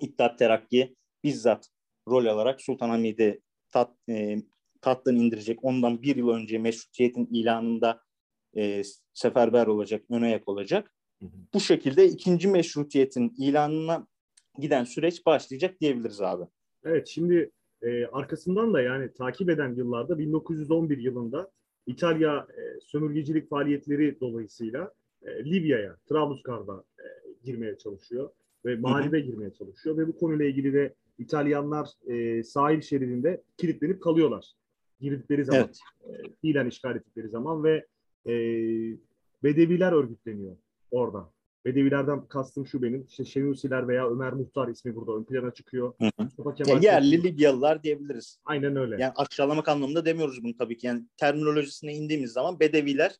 İttihat 0.00 0.38
Terakki 0.38 0.96
bizzat 1.24 1.68
rol 2.08 2.26
alarak 2.26 2.60
Sultan 2.60 2.88
Hamid'i 2.88 3.40
tat, 3.70 3.94
e, 4.08 4.36
tahttan 4.80 5.16
indirecek. 5.16 5.64
Ondan 5.64 6.02
bir 6.02 6.16
yıl 6.16 6.28
önce 6.28 6.58
meşrutiyetin 6.58 7.26
ilanında 7.26 8.00
e, 8.56 8.82
seferber 9.14 9.66
olacak, 9.66 10.04
ön 10.10 10.22
ayak 10.22 10.48
olacak. 10.48 10.94
Bu 11.54 11.60
şekilde 11.60 12.08
ikinci 12.08 12.48
meşrutiyetin 12.48 13.34
ilanına 13.38 14.06
giden 14.58 14.84
süreç 14.84 15.26
başlayacak 15.26 15.80
diyebiliriz 15.80 16.20
abi. 16.20 16.44
Evet 16.84 17.08
şimdi 17.08 17.50
e, 17.82 18.06
arkasından 18.06 18.74
da 18.74 18.80
yani 18.80 19.12
takip 19.12 19.50
eden 19.50 19.74
yıllarda 19.74 20.18
1911 20.18 20.98
yılında 20.98 21.50
İtalya 21.86 22.46
e, 22.56 22.80
sömürgecilik 22.80 23.50
faaliyetleri 23.50 24.20
dolayısıyla 24.20 24.92
e, 25.22 25.44
Libya'ya, 25.44 25.96
Trablusgarp'a 26.08 26.84
e, 26.98 27.06
girmeye 27.44 27.78
çalışıyor 27.78 28.30
ve 28.64 28.76
Mağrib'e 28.76 29.20
girmeye 29.20 29.52
çalışıyor 29.52 29.96
ve 29.96 30.08
bu 30.08 30.16
konuyla 30.16 30.44
ilgili 30.44 30.72
de 30.72 30.94
İtalyanlar 31.18 31.88
e, 32.06 32.42
sahil 32.42 32.80
şeridinde 32.80 33.42
kilitlenip 33.56 34.02
kalıyorlar. 34.02 34.52
Girdikleri 35.00 35.44
zaman, 35.44 35.64
evet. 35.64 35.80
e, 36.04 36.30
fiilen 36.40 36.66
işgal 36.66 36.96
ettikleri 36.96 37.28
zaman 37.28 37.64
ve 37.64 37.86
e, 38.26 38.32
Bedeviler 39.42 39.92
örgütleniyor 39.92 40.56
orada. 40.90 41.30
Bedevilerden 41.64 42.26
kastım 42.26 42.66
şu 42.66 42.82
benim. 42.82 43.04
İşte 43.08 43.24
Şenusiler 43.24 43.88
veya 43.88 44.10
Ömer 44.10 44.32
Muhtar 44.32 44.68
ismi 44.68 44.94
burada 44.94 45.12
ön 45.12 45.24
plana 45.24 45.50
çıkıyor. 45.50 45.94
Hı 46.00 46.10
hı. 46.22 46.54
Kemal 46.54 46.82
ya 46.82 46.92
yerli 46.92 47.22
Libyalılar 47.22 47.82
diyebiliriz. 47.82 48.40
Aynen 48.44 48.76
öyle. 48.76 48.96
Yani 48.98 49.12
aşağılamak 49.16 49.68
anlamında 49.68 50.04
demiyoruz 50.04 50.44
bunu 50.44 50.56
tabii 50.56 50.78
ki. 50.78 50.86
Yani 50.86 51.04
terminolojisine 51.16 51.94
indiğimiz 51.94 52.32
zaman 52.32 52.60
Bedeviler 52.60 53.12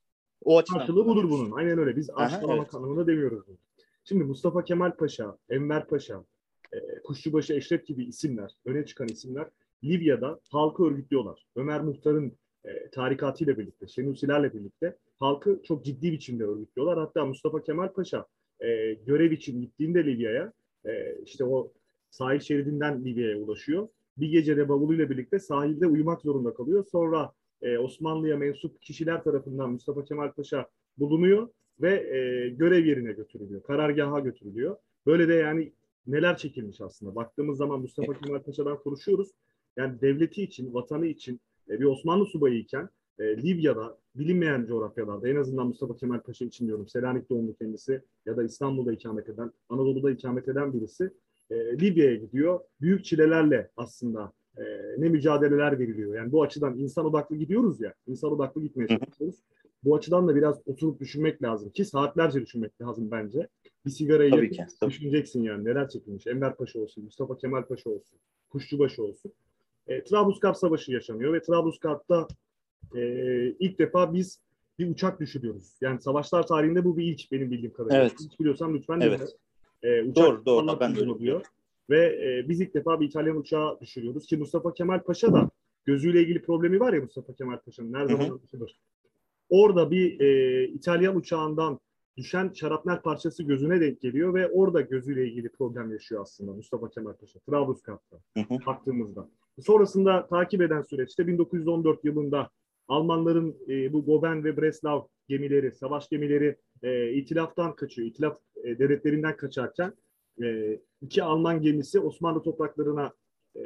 o 0.43 0.59
açıdan. 0.59 0.79
Karşılığı 0.79 1.07
budur 1.07 1.31
bunun. 1.31 1.53
Aynen 1.53 1.79
öyle. 1.79 1.97
Biz 1.97 2.11
aşağılamak 2.15 2.65
evet. 2.65 2.75
anlamında 2.75 3.07
demiyoruz 3.07 3.47
bunu. 3.47 3.57
Şimdi 4.05 4.25
Mustafa 4.25 4.65
Kemal 4.65 4.97
Paşa, 4.97 5.39
Enver 5.51 5.87
Paşa, 5.87 6.25
e, 6.73 7.03
Kuşçubaşı 7.05 7.55
Eşref 7.55 7.87
gibi 7.87 8.05
isimler, 8.05 8.53
öne 8.65 8.87
çıkan 8.87 9.09
isimler 9.09 9.47
Libya'da 9.85 10.41
halkı 10.51 10.85
örgütlüyorlar. 10.85 11.47
Ömer 11.57 11.81
Muhtar'ın 11.81 12.39
e, 12.69 12.91
tarikatıyla 12.91 13.59
birlikte, 13.59 13.87
Şenusilerle 13.87 14.55
birlikte 14.55 14.97
halkı 15.19 15.61
çok 15.65 15.85
ciddi 15.85 16.13
biçimde 16.13 16.45
örgütlüyorlar. 16.45 16.99
Hatta 16.99 17.27
Mustafa 17.27 17.63
Kemal 17.63 17.93
Paşa 17.93 18.27
e, 18.61 18.95
görev 18.95 19.31
için 19.31 19.61
gittiğinde 19.61 20.07
Libya'ya, 20.07 20.53
e, 20.87 21.17
işte 21.25 21.45
o 21.45 21.73
sahil 22.11 22.41
şeridinden 22.41 23.05
Libya'ya 23.05 23.39
ulaşıyor. 23.39 23.89
Bir 24.19 24.29
gecede 24.29 24.69
bavuluyla 24.69 25.11
birlikte 25.11 25.39
sahilde 25.39 25.87
uyumak 25.87 26.23
zorunda 26.23 26.55
kalıyor. 26.55 26.85
Sonra 26.93 27.33
e, 27.63 27.79
Osmanlı'ya 27.79 28.37
mensup 28.37 28.83
kişiler 28.83 29.23
tarafından 29.23 29.71
Mustafa 29.71 30.05
Kemal 30.05 30.33
Paşa 30.33 30.69
bulunuyor 30.99 31.49
ve 31.81 32.17
e, 32.17 32.49
görev 32.49 32.85
yerine 32.85 33.13
götürülüyor. 33.13 33.63
Karargaha 33.63 34.21
götürülüyor. 34.21 34.77
Böyle 35.07 35.29
de 35.29 35.35
yani 35.35 35.73
neler 36.07 36.37
çekilmiş 36.37 36.81
aslında. 36.81 37.15
Baktığımız 37.15 37.59
zaman 37.59 37.81
Mustafa 37.81 38.13
Kemal 38.21 38.43
Paşa'dan 38.43 38.79
konuşuyoruz. 38.79 39.31
Yani 39.77 40.01
devleti 40.01 40.43
için, 40.43 40.75
vatanı 40.75 41.07
için 41.07 41.41
e, 41.71 41.81
bir 41.81 41.85
Osmanlı 41.85 42.27
subayı 42.27 42.59
iken 42.59 42.89
e, 43.19 43.37
Libya'da 43.37 43.99
bilinmeyen 44.15 44.67
coğrafyalarda 44.67 45.29
en 45.29 45.37
azından 45.37 45.67
Mustafa 45.67 45.97
Kemal 45.97 46.21
Paşa 46.21 46.45
için 46.45 46.67
diyorum 46.67 46.89
Selanik 46.89 47.31
doğumlu 47.31 47.55
kendisi 47.55 48.03
ya 48.27 48.37
da 48.37 48.45
İstanbul'da 48.45 48.93
ikamet 48.93 49.29
eden, 49.29 49.53
Anadolu'da 49.69 50.11
ikamet 50.11 50.49
eden 50.49 50.73
birisi 50.73 51.11
e, 51.51 51.57
Libya'ya 51.57 52.15
gidiyor. 52.15 52.61
Büyük 52.81 53.05
çilelerle 53.05 53.71
aslında 53.77 54.33
e, 54.57 54.63
ne 54.99 55.09
mücadeleler 55.09 55.79
veriliyor. 55.79 56.15
Yani 56.15 56.33
bu 56.33 56.43
açıdan 56.43 56.79
insan 56.79 57.05
odaklı 57.05 57.37
gidiyoruz 57.37 57.81
ya, 57.81 57.95
insan 58.07 58.33
odaklı 58.33 58.63
gitmeye 58.63 58.89
çalışıyoruz. 58.89 59.37
Bu 59.85 59.97
açıdan 59.97 60.29
da 60.29 60.37
biraz 60.37 60.61
oturup 60.67 61.01
düşünmek 61.01 61.43
lazım 61.43 61.71
ki 61.71 61.85
saatlerce 61.85 62.41
düşünmek 62.41 62.81
lazım 62.81 63.11
bence. 63.11 63.49
Bir 63.87 63.91
sigarayı 63.91 64.31
tabii 64.31 64.51
ki, 64.51 64.65
tabii. 64.81 64.91
düşüneceksin 64.91 65.43
yani 65.43 65.65
neler 65.65 65.89
çekilmiş. 65.89 66.27
Enver 66.27 66.57
Paşa 66.57 66.79
olsun, 66.79 67.05
Mustafa 67.05 67.37
Kemal 67.37 67.63
Paşa 67.63 67.91
olsun, 67.91 68.19
Kuşçubaşı 68.49 69.03
olsun. 69.03 69.33
E, 69.89 70.05
Trablusgarp 70.05 70.57
Savaşı 70.57 70.93
yaşanıyor 70.93 71.33
ve 71.33 71.43
Trablusgarp'ta 71.43 72.29
e, 72.95 73.01
ilk 73.59 73.79
defa 73.79 74.15
biz 74.15 74.41
bir 74.79 74.91
uçak 74.91 75.21
düşürüyoruz. 75.21 75.73
Yani 75.81 76.01
savaşlar 76.01 76.47
tarihinde 76.47 76.85
bu 76.85 76.97
bir 76.97 77.05
ilk 77.05 77.33
benim 77.33 77.51
bildiğim 77.51 77.73
kadarıyla. 77.73 78.03
Evet. 78.03 78.15
Hiç 78.21 78.41
biliyorsam 78.41 78.75
lütfen 78.75 79.01
evet. 79.01 79.37
E, 79.83 80.03
uçak 80.03 80.17
doğru, 80.17 80.47
doğru. 80.47 80.81
Ben 80.81 80.97
de 80.97 81.19
diyor. 81.19 81.43
Ve 81.91 82.07
e, 82.07 82.49
biz 82.49 82.61
ilk 82.61 82.75
defa 82.75 83.01
bir 83.01 83.07
İtalyan 83.07 83.37
uçağı 83.37 83.81
düşürüyoruz 83.81 84.27
ki 84.27 84.37
Mustafa 84.37 84.75
Kemal 84.75 85.03
Paşa 85.03 85.33
da 85.33 85.51
gözüyle 85.85 86.23
ilgili 86.23 86.43
problemi 86.43 86.81
var 86.81 86.93
ya 86.93 87.01
Mustafa 87.01 87.33
Kemal 87.33 87.59
Paşa'nın. 87.59 87.93
Nerede 87.93 88.13
zaman 88.13 88.41
Orada 89.49 89.91
bir 89.91 90.21
e, 90.21 90.65
İtalyan 90.69 91.17
uçağından 91.17 91.81
düşen 92.17 92.53
şarapnel 92.55 93.01
parçası 93.01 93.43
gözüne 93.43 93.81
denk 93.81 94.01
geliyor 94.01 94.35
ve 94.35 94.49
orada 94.49 94.81
gözüyle 94.81 95.27
ilgili 95.27 95.49
problem 95.49 95.93
yaşıyor 95.93 96.23
aslında 96.23 96.53
Mustafa 96.53 96.91
Kemal 96.91 97.13
Paşa. 97.13 97.39
Trablusgarp'ta 97.39 98.19
baktığımızda. 98.67 99.29
Sonrasında 99.61 100.27
takip 100.27 100.63
eden 100.63 100.83
süreçte 100.83 101.27
1914 101.27 102.05
yılında 102.05 102.51
Almanların 102.89 103.57
e, 103.69 103.93
bu 103.93 104.05
Goben 104.05 104.45
ve 104.45 104.57
Breslau 104.57 105.09
gemileri, 105.29 105.73
savaş 105.73 106.09
gemileri 106.09 106.57
e, 106.83 107.13
itilaftan 107.13 107.77
kaçıyor. 107.77 108.09
İtilaf 108.09 108.39
e, 108.65 108.79
devletlerinden 108.79 109.37
kaçarken 109.37 109.93
e, 110.43 110.79
iki 111.01 111.23
Alman 111.23 111.63
gemisi 111.63 112.01
Osmanlı 112.01 112.43
topraklarına 112.43 113.13
e, 113.57 113.61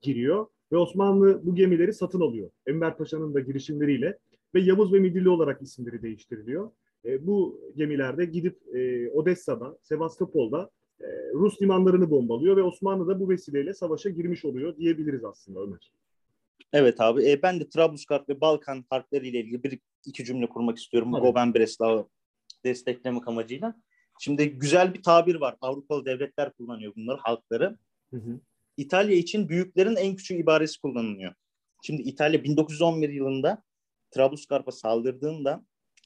giriyor 0.00 0.46
ve 0.72 0.76
Osmanlı 0.76 1.40
bu 1.46 1.54
gemileri 1.54 1.92
satın 1.92 2.20
alıyor. 2.20 2.50
Enver 2.66 2.96
Paşa'nın 2.96 3.34
da 3.34 3.40
girişimleriyle 3.40 4.18
ve 4.54 4.60
Yavuz 4.60 4.92
ve 4.92 5.00
Midilli 5.00 5.28
olarak 5.28 5.62
isimleri 5.62 6.02
değiştiriliyor. 6.02 6.70
E, 7.04 7.26
bu 7.26 7.60
gemilerde 7.76 8.24
gidip 8.24 8.58
e, 8.74 9.10
Odessa'da, 9.10 9.78
Sevastopol'da 9.82 10.70
Rus 11.34 11.62
limanlarını 11.62 12.10
bombalıyor 12.10 12.56
ve 12.56 12.62
Osmanlı 12.62 13.08
da 13.08 13.20
bu 13.20 13.28
vesileyle 13.28 13.74
savaşa 13.74 14.10
girmiş 14.10 14.44
oluyor 14.44 14.76
diyebiliriz 14.76 15.24
aslında 15.24 15.60
Ömer. 15.60 15.92
Evet 16.72 17.00
abi. 17.00 17.30
E, 17.30 17.42
ben 17.42 17.60
de 17.60 17.68
Trablusgarp 17.68 18.28
ve 18.28 18.40
Balkan 18.40 18.84
harpleri 18.90 19.28
ile 19.28 19.40
ilgili 19.40 19.62
bir 19.62 19.78
iki 20.06 20.24
cümle 20.24 20.48
kurmak 20.48 20.78
istiyorum. 20.78 21.12
Evet. 21.14 21.22
Goben 21.22 21.54
Breslau 21.54 22.08
desteklemek 22.64 23.28
amacıyla. 23.28 23.74
Şimdi 24.20 24.50
güzel 24.50 24.94
bir 24.94 25.02
tabir 25.02 25.34
var. 25.34 25.56
Avrupalı 25.60 26.04
devletler 26.04 26.52
kullanıyor 26.52 26.92
bunları, 26.96 27.18
halkları. 27.20 27.78
Hı 28.10 28.16
hı. 28.16 28.40
İtalya 28.76 29.16
için 29.16 29.48
büyüklerin 29.48 29.96
en 29.96 30.16
küçük 30.16 30.40
ibaresi 30.40 30.80
kullanılıyor. 30.80 31.34
Şimdi 31.82 32.02
İtalya 32.02 32.44
1911 32.44 33.08
yılında 33.08 33.62
Trablusgarp'a 34.10 34.72
saldırdığında 34.72 35.64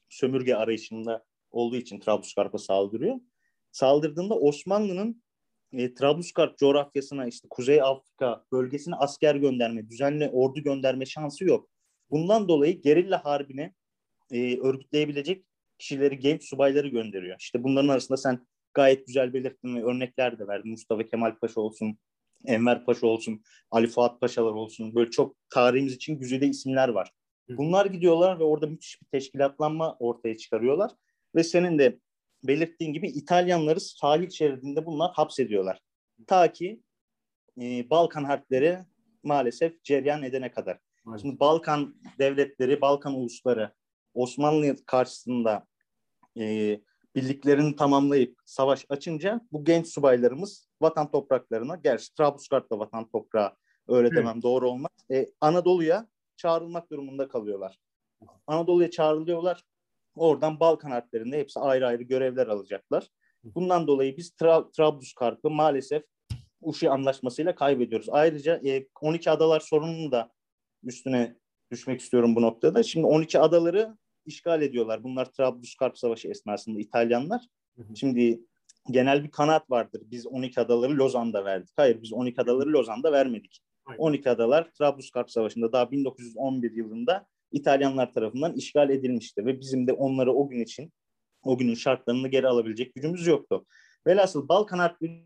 sömürge 0.09 0.55
arayışında 0.55 1.25
olduğu 1.51 1.77
için 1.77 2.01
Trablusgarp'a 2.01 2.59
saldırıyor. 2.59 3.17
Saldırdığında 3.75 4.35
Osmanlı'nın 4.35 5.23
e, 5.73 5.95
Trablusgarp 5.95 6.59
coğrafyasına 6.59 7.27
işte 7.27 7.49
Kuzey 7.51 7.83
Afrika 7.83 8.45
bölgesine 8.53 8.95
asker 8.95 9.35
gönderme, 9.35 9.89
düzenli 9.89 10.31
ordu 10.33 10.63
gönderme 10.63 11.07
şansı 11.07 11.45
yok. 11.45 11.69
Bundan 12.11 12.49
dolayı 12.49 12.83
gerilla 12.83 13.25
harbine 13.25 13.75
e, 14.33 14.59
örgütleyebilecek 14.59 15.45
kişileri, 15.79 16.19
genç 16.19 16.45
subayları 16.45 16.89
gönderiyor. 16.89 17.37
İşte 17.41 17.65
bunların 17.65 17.89
arasında 17.89 18.17
sen 18.17 18.47
gayet 18.75 19.07
güzel 19.07 19.35
belirttin 19.35 19.77
ve 19.77 19.85
örnekler 19.85 20.39
de 20.39 20.49
verdin. 20.49 20.71
Mustafa 20.71 21.03
Kemal 21.03 21.39
Paşa 21.39 21.61
olsun, 21.61 21.99
Enver 22.47 22.85
Paşa 22.85 23.07
olsun, 23.07 23.43
Ali 23.71 23.87
Fuat 23.87 24.21
Paşalar 24.21 24.53
olsun. 24.53 24.95
Böyle 24.95 25.11
çok 25.11 25.37
tarihimiz 25.51 25.95
için 25.95 26.19
güzide 26.19 26.47
isimler 26.47 26.89
var. 26.89 27.11
Bunlar 27.49 27.87
gidiyorlar 27.87 28.39
ve 28.39 28.45
orada 28.45 28.67
müthiş 28.67 29.03
bir 29.03 29.07
teşkilatlanma 29.07 29.97
ortaya 29.99 30.37
çıkarıyorlar. 30.37 30.91
Ve 31.35 31.45
senin 31.45 31.79
de 31.79 31.99
belirttiğin 32.45 32.93
gibi 32.93 33.09
İtalyanları 33.09 33.81
sahil 33.81 34.31
şeridinde 34.31 34.87
bunlar 34.87 35.13
hapsediyorlar. 35.13 35.81
Ta 36.27 36.53
ki 36.53 36.83
e, 37.61 37.91
Balkan 37.91 38.25
harpleri 38.25 38.79
maalesef 39.23 39.85
ceryan 39.85 40.23
edene 40.23 40.51
kadar. 40.51 40.79
Maalesef. 41.05 41.23
Şimdi 41.23 41.41
Balkan 41.41 41.95
devletleri, 42.19 42.81
Balkan 42.81 43.15
ulusları 43.15 43.73
Osmanlı 44.15 44.77
karşısında 44.87 45.67
e, 46.39 46.81
birliklerini 47.15 47.77
tamamlayıp 47.77 48.39
savaş 48.47 48.87
açınca 48.89 49.41
bu 49.53 49.65
genç 49.65 49.87
subaylarımız 49.87 50.69
vatan 50.81 51.11
topraklarına, 51.11 51.77
gerçi 51.77 52.15
Trablusgarp 52.15 52.71
da 52.71 52.79
vatan 52.79 53.09
toprağı 53.09 53.53
öyle 53.89 54.09
Hı. 54.09 54.17
demem 54.17 54.43
doğru 54.43 54.71
olmaz. 54.71 54.91
E, 55.13 55.27
Anadolu'ya 55.41 56.09
çağrılmak 56.37 56.91
durumunda 56.91 57.29
kalıyorlar. 57.29 57.79
Anadolu'ya 58.47 58.91
çağrılıyorlar. 58.91 59.65
Oradan 60.15 60.61
Balkan 60.61 60.91
harplerinde 60.91 61.39
hepsi 61.39 61.61
ayrı 61.61 61.87
ayrı 61.87 62.03
görevler 62.03 62.47
alacaklar. 62.47 63.09
Bundan 63.45 63.87
dolayı 63.87 64.17
biz 64.17 64.31
Tra 64.31 64.71
Trablusgarp'ı 64.71 65.51
maalesef 65.51 66.03
Uşi 66.63 66.91
anlaşmasıyla 66.91 67.55
kaybediyoruz. 67.55 68.09
Ayrıca 68.11 68.61
e, 68.67 68.87
12 69.01 69.31
adalar 69.31 69.61
sorununu 69.61 70.13
da 70.13 70.33
üstüne 70.85 71.37
düşmek 71.71 72.01
istiyorum 72.01 72.37
bu 72.37 72.43
noktada. 72.43 72.83
Şimdi 72.83 73.07
12 73.07 73.39
adaları 73.39 73.97
işgal 74.27 74.63
ediyorlar. 74.63 75.05
Bunlar 75.05 75.33
Trablusgarp 75.33 75.99
Savaşı 75.99 76.29
esnasında 76.29 76.81
İtalyanlar. 76.81 77.43
Şimdi 77.95 78.41
genel 78.91 79.25
bir 79.25 79.31
kanaat 79.31 79.71
vardır. 79.71 80.03
Biz 80.05 80.27
12 80.27 80.61
adaları 80.61 80.99
Lozan'da 80.99 81.45
verdik. 81.45 81.73
Hayır 81.77 82.03
biz 82.03 82.13
12 82.13 82.41
adaları 82.41 82.73
Lozan'da 82.73 83.13
vermedik. 83.13 83.61
12 83.99 84.31
adalar 84.31 84.71
Trablusgarp 84.71 85.31
Savaşı'nda 85.31 85.73
daha 85.73 85.91
1911 85.91 86.73
yılında 86.73 87.27
İtalyanlar 87.55 88.15
tarafından 88.15 88.53
işgal 88.53 88.91
edilmişti 88.91 89.47
ve 89.47 89.61
bizim 89.61 89.87
de 89.87 89.93
onları 89.93 90.33
o 90.33 90.49
gün 90.49 90.61
için 90.61 90.93
o 91.43 91.59
günün 91.59 91.75
şartlarını 91.75 92.29
geri 92.29 92.49
alabilecek 92.49 92.95
gücümüz 92.95 93.27
yoktu. 93.27 93.67
Velhasıl 94.07 94.49
Balkan 94.49 94.79
Harbi 94.79 95.25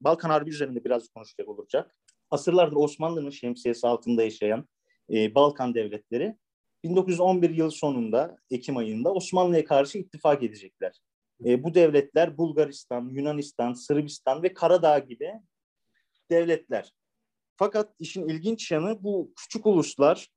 Balkan 0.00 0.30
Harbi 0.30 0.50
üzerinde 0.50 0.84
biraz 0.84 1.08
konuşacak 1.08 1.48
olacak. 1.48 1.94
Asırlardır 2.30 2.76
Osmanlı'nın 2.76 3.30
şemsiyesi 3.30 3.86
altında 3.86 4.22
yaşayan 4.22 4.68
e, 5.12 5.34
Balkan 5.34 5.74
devletleri 5.74 6.36
1911 6.84 7.50
yıl 7.50 7.70
sonunda 7.70 8.36
Ekim 8.50 8.76
ayında 8.76 9.14
Osmanlı'ya 9.14 9.64
karşı 9.64 9.98
ittifak 9.98 10.42
edecekler. 10.42 11.00
E, 11.44 11.64
bu 11.64 11.74
devletler 11.74 12.38
Bulgaristan, 12.38 13.08
Yunanistan, 13.12 13.72
Sırbistan 13.72 14.42
ve 14.42 14.54
Karadağ 14.54 14.98
gibi 14.98 15.32
devletler. 16.30 16.92
Fakat 17.56 17.94
işin 17.98 18.28
ilginç 18.28 18.70
yanı 18.70 19.04
bu 19.04 19.32
küçük 19.36 19.66
uluslar 19.66 20.28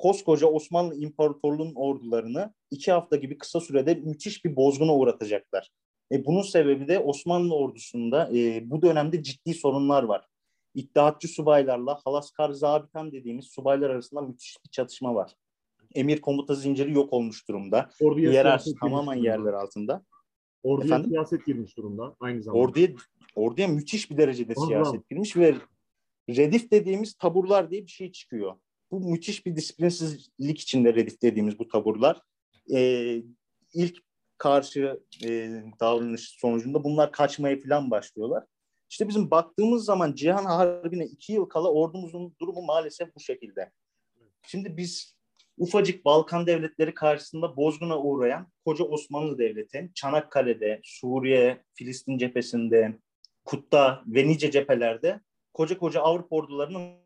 koskoca 0.00 0.46
Osmanlı 0.46 0.94
İmparatorluğu'nun 0.94 1.74
ordularını 1.74 2.54
iki 2.70 2.92
hafta 2.92 3.16
gibi 3.16 3.38
kısa 3.38 3.60
sürede 3.60 3.94
müthiş 3.94 4.44
bir 4.44 4.56
bozguna 4.56 4.96
uğratacaklar. 4.96 5.70
E, 6.12 6.24
bunun 6.24 6.42
sebebi 6.42 6.88
de 6.88 6.98
Osmanlı 6.98 7.54
ordusunda 7.54 8.30
e, 8.36 8.70
bu 8.70 8.82
dönemde 8.82 9.22
ciddi 9.22 9.54
sorunlar 9.54 10.02
var. 10.02 10.26
İttihatçı 10.74 11.28
subaylarla 11.28 12.00
Halaskar 12.04 12.50
Zabitan 12.50 13.12
dediğimiz 13.12 13.46
subaylar 13.46 13.90
arasında 13.90 14.20
müthiş 14.20 14.56
bir 14.64 14.70
çatışma 14.70 15.14
var. 15.14 15.34
Emir 15.94 16.20
komuta 16.20 16.54
zinciri 16.54 16.92
yok 16.92 17.12
olmuş 17.12 17.48
durumda. 17.48 17.90
Orduya 18.00 18.30
Hiyerarşi 18.30 18.74
tamamen 18.80 19.14
yerler 19.14 19.52
altında. 19.52 20.04
Orduya 20.62 20.86
Efendim? 20.86 21.10
siyaset 21.10 21.46
girmiş 21.46 21.76
durumda 21.76 22.16
aynı 22.20 22.42
zamanda. 22.42 22.64
Orduya, 22.64 22.88
orduya 23.34 23.68
müthiş 23.68 24.10
bir 24.10 24.16
derecede 24.16 24.52
Allah. 24.56 24.66
siyaset 24.66 25.08
girmiş 25.08 25.36
ve 25.36 25.54
redif 26.28 26.70
dediğimiz 26.70 27.14
taburlar 27.14 27.70
diye 27.70 27.82
bir 27.82 27.90
şey 27.90 28.12
çıkıyor. 28.12 28.54
Bu 28.90 29.00
müthiş 29.00 29.46
bir 29.46 29.56
disiplinsizlik 29.56 30.60
içinde 30.60 30.94
redif 30.94 31.22
dediğimiz 31.22 31.58
bu 31.58 31.68
taburlar. 31.68 32.20
Ee, 32.74 33.22
ilk 33.74 33.98
karşı 34.38 35.00
e, 35.24 35.28
davranış 35.80 36.20
sonucunda 36.20 36.84
bunlar 36.84 37.12
kaçmaya 37.12 37.60
falan 37.60 37.90
başlıyorlar. 37.90 38.44
İşte 38.90 39.08
bizim 39.08 39.30
baktığımız 39.30 39.84
zaman 39.84 40.14
Cihan 40.14 40.44
Harbi'ne 40.44 41.04
iki 41.04 41.32
yıl 41.32 41.44
kala 41.44 41.72
ordumuzun 41.72 42.34
durumu 42.40 42.62
maalesef 42.62 43.14
bu 43.14 43.20
şekilde. 43.20 43.72
Şimdi 44.46 44.76
biz 44.76 45.16
ufacık 45.58 46.04
Balkan 46.04 46.46
devletleri 46.46 46.94
karşısında 46.94 47.56
bozguna 47.56 47.98
uğrayan 47.98 48.52
koca 48.64 48.84
Osmanlı 48.84 49.38
Devleti, 49.38 49.90
Çanakkale'de, 49.94 50.80
Suriye, 50.84 51.64
Filistin 51.74 52.18
cephesinde, 52.18 52.98
Kut'ta 53.44 54.02
ve 54.06 54.28
nice 54.28 54.50
cephelerde 54.50 55.20
koca 55.54 55.78
koca 55.78 56.00
Avrupa 56.00 56.36
ordularının 56.36 56.96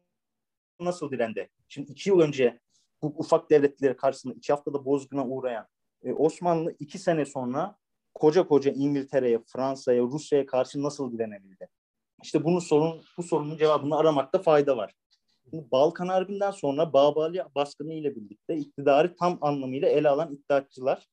nasıl 0.81 1.11
direndi? 1.11 1.51
Şimdi 1.69 1.93
iki 1.93 2.11
yıl 2.11 2.21
önce 2.21 2.61
bu 3.03 3.15
ufak 3.17 3.51
devletleri 3.51 3.97
karşısında 3.97 4.35
iki 4.35 4.53
haftada 4.53 4.85
bozguna 4.85 5.27
uğrayan 5.27 5.67
e, 6.03 6.13
Osmanlı 6.13 6.77
iki 6.79 6.99
sene 6.99 7.25
sonra 7.25 7.77
koca 8.15 8.47
koca 8.49 8.71
İngiltere'ye, 8.71 9.41
Fransa'ya, 9.47 10.03
Rusya'ya 10.03 10.47
karşı 10.47 10.83
nasıl 10.83 11.13
direnebildi? 11.13 11.69
İşte 12.23 12.45
bunun 12.45 12.59
sorun, 12.59 13.03
bu 13.19 13.23
sorunun 13.23 13.57
cevabını 13.57 13.97
aramakta 13.97 14.43
fayda 14.43 14.77
var. 14.77 14.95
Şimdi 15.51 15.71
Balkan 15.71 16.09
Harbi'nden 16.09 16.51
sonra 16.51 16.93
Babali 16.93 17.43
baskını 17.55 17.95
ile 17.95 18.17
birlikte 18.17 18.57
iktidarı 18.57 19.17
tam 19.17 19.39
anlamıyla 19.41 19.89
ele 19.89 20.09
alan 20.09 20.33
iddiatçılar 20.33 21.09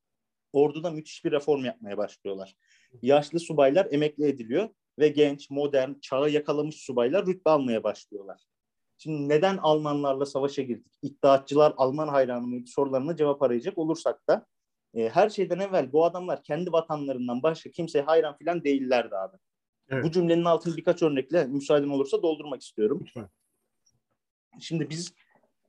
orduda 0.53 0.89
müthiş 0.89 1.25
bir 1.25 1.31
reform 1.31 1.65
yapmaya 1.65 1.97
başlıyorlar. 1.97 2.55
Yaşlı 3.01 3.39
subaylar 3.39 3.87
emekli 3.91 4.27
ediliyor 4.27 4.69
ve 4.99 5.07
genç, 5.07 5.49
modern, 5.49 5.93
çağı 6.01 6.29
yakalamış 6.29 6.75
subaylar 6.75 7.25
rütbe 7.25 7.49
almaya 7.49 7.83
başlıyorlar. 7.83 8.50
Şimdi 9.03 9.29
neden 9.29 9.57
Almanlarla 9.57 10.25
savaşa 10.25 10.61
girdik? 10.61 10.93
İddiatçılar 11.01 11.73
Alman 11.77 12.07
hayranı 12.07 12.47
mıydı 12.47 12.67
sorularına 12.67 13.15
cevap 13.15 13.41
arayacak 13.41 13.77
olursak 13.77 14.27
da 14.27 14.45
e, 14.93 15.09
her 15.09 15.29
şeyden 15.29 15.59
evvel 15.59 15.93
bu 15.93 16.05
adamlar 16.05 16.43
kendi 16.43 16.71
vatanlarından 16.71 17.43
başka 17.43 17.71
kimseye 17.71 18.01
hayran 18.01 18.37
filan 18.37 18.63
değillerdi 18.63 19.15
abi. 19.15 19.37
Evet. 19.89 20.03
Bu 20.03 20.11
cümlenin 20.11 20.45
altını 20.45 20.77
birkaç 20.77 21.03
örnekle 21.03 21.45
müsaaden 21.45 21.89
olursa 21.89 22.21
doldurmak 22.21 22.61
istiyorum. 22.61 22.99
Lütfen. 23.01 23.29
Şimdi 24.59 24.89
biz 24.89 25.13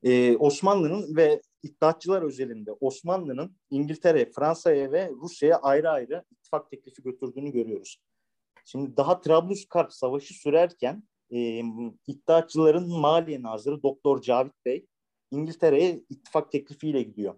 e, 0.02 0.36
Osmanlı'nın 0.36 1.16
ve 1.16 1.42
iddiatçılar 1.62 2.22
özelinde 2.22 2.72
Osmanlı'nın 2.72 3.56
İngiltere, 3.70 4.30
Fransa'ya 4.32 4.92
ve 4.92 5.10
Rusya'ya 5.10 5.56
ayrı 5.58 5.90
ayrı 5.90 6.24
ittifak 6.30 6.70
teklifi 6.70 7.02
götürdüğünü 7.02 7.52
görüyoruz. 7.52 7.98
Şimdi 8.64 8.96
daha 8.96 9.20
Trablusgarp 9.20 9.92
Savaşı 9.92 10.34
sürerken 10.34 11.02
e, 11.32 11.62
iddiatçıların 12.06 12.90
Maliye 12.90 13.42
Nazırı 13.42 13.82
Doktor 13.82 14.22
Cavit 14.22 14.52
Bey 14.64 14.86
İngiltere'ye 15.30 16.02
ittifak 16.08 16.52
teklifiyle 16.52 17.02
gidiyor. 17.02 17.34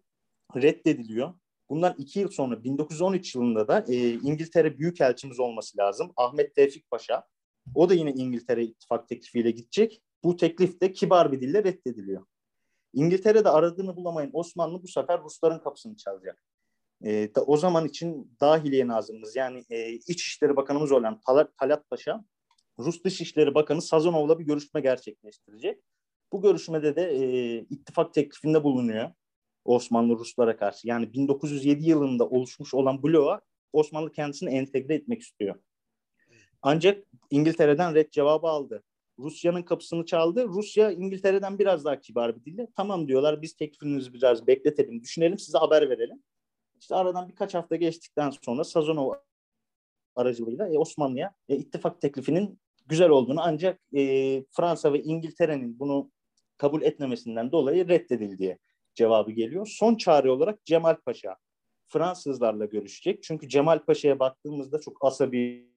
Reddediliyor. 0.57 1.35
Bundan 1.71 1.95
iki 1.99 2.21
yıl 2.21 2.29
sonra 2.29 2.65
1913 2.65 3.35
yılında 3.35 3.69
da 3.69 3.85
e, 3.89 4.13
İngiltere 4.13 4.79
Büyükelçimiz 4.79 5.41
olması 5.41 5.79
lazım. 5.79 6.13
Ahmet 6.17 6.55
Tevfik 6.55 6.91
Paşa. 6.91 7.25
O 7.75 7.89
da 7.89 7.95
yine 7.95 8.11
İngiltere 8.11 8.65
ittifak 8.65 9.09
teklifiyle 9.09 9.51
gidecek. 9.51 10.03
Bu 10.25 10.37
teklif 10.37 10.81
de 10.81 10.93
kibar 10.93 11.33
bir 11.33 11.41
dille 11.41 11.65
reddediliyor. 11.65 12.27
İngiltere'de 12.93 13.49
aradığını 13.49 13.97
bulamayan 13.97 14.31
Osmanlı 14.33 14.83
bu 14.83 14.89
sefer 14.89 15.23
Rusların 15.23 15.59
kapısını 15.59 15.97
çalacak. 15.97 16.45
E, 17.05 17.35
da, 17.35 17.45
o 17.45 17.57
zaman 17.57 17.87
için 17.87 18.37
Dahiliye 18.41 18.89
Nazırımız 18.89 19.37
yani 19.37 19.65
e, 19.71 19.93
İçişleri 19.93 20.57
Bakanımız 20.57 20.93
olan 20.93 21.21
Talat, 21.21 21.57
Talat 21.59 21.91
Paşa 21.91 22.25
Rus 22.79 23.05
Dışişleri 23.05 23.55
Bakanı 23.55 23.83
Sazonov'la 23.83 24.39
bir 24.39 24.45
görüşme 24.45 24.81
gerçekleştirecek. 24.81 25.83
Bu 26.33 26.43
görüşmede 26.43 26.97
de 26.97 27.03
e, 27.03 27.59
ittifak 27.59 28.15
teklifinde 28.15 28.65
bulunuyor 28.65 29.11
Osmanlı 29.65 30.19
Ruslara 30.19 30.57
karşı. 30.57 30.89
Yani 30.89 31.13
1907 31.13 31.85
yılında 31.85 32.29
oluşmuş 32.29 32.75
olan 32.75 33.03
bloğa 33.03 33.41
Osmanlı 33.73 34.13
kendisini 34.13 34.51
entegre 34.51 34.95
etmek 34.95 35.23
istiyor. 35.23 35.55
Ancak 36.63 37.05
İngiltere'den 37.31 37.95
red 37.95 38.11
cevabı 38.11 38.47
aldı. 38.47 38.83
Rusya'nın 39.19 39.63
kapısını 39.63 40.07
çaldı. 40.07 40.49
Rusya 40.49 40.91
İngiltere'den 40.91 41.59
biraz 41.59 41.85
daha 41.85 42.01
kibar 42.01 42.37
bir 42.37 42.45
dille 42.45 42.69
tamam 42.77 43.09
diyorlar 43.09 43.43
biz 43.43 43.57
teklifinizi 43.57 44.15
biraz 44.15 44.47
bekletelim, 44.47 45.03
düşünelim, 45.03 45.39
size 45.39 45.59
haber 45.59 45.91
verelim. 45.91 46.23
İşte 46.81 46.95
aradan 46.95 47.29
birkaç 47.29 47.55
hafta 47.55 47.77
geçtikten 47.77 48.31
sonra 48.31 48.65
Sazonov 48.65 49.13
aracılığıyla 50.17 50.69
e, 50.69 50.79
Osmanlı'ya 50.79 51.35
e, 51.49 51.57
ittifak 51.57 52.01
teklifinin 52.01 52.61
güzel 52.87 53.09
olduğunu 53.09 53.41
ancak 53.43 53.81
e, 53.97 54.45
Fransa 54.51 54.93
ve 54.93 55.03
İngiltere'nin 55.03 55.79
bunu 55.79 56.11
kabul 56.57 56.83
etmemesinden 56.83 57.53
dolayı 57.53 57.89
reddedildiği 57.89 58.59
cevabı 58.95 59.31
geliyor. 59.31 59.67
Son 59.67 59.95
çare 59.95 60.31
olarak 60.31 60.65
Cemal 60.65 60.97
Paşa 60.97 61.37
Fransızlarla 61.89 62.65
görüşecek. 62.65 63.23
Çünkü 63.23 63.49
Cemal 63.49 63.79
Paşa'ya 63.79 64.19
baktığımızda 64.19 64.81
çok 64.81 65.05
asabi, 65.05 65.75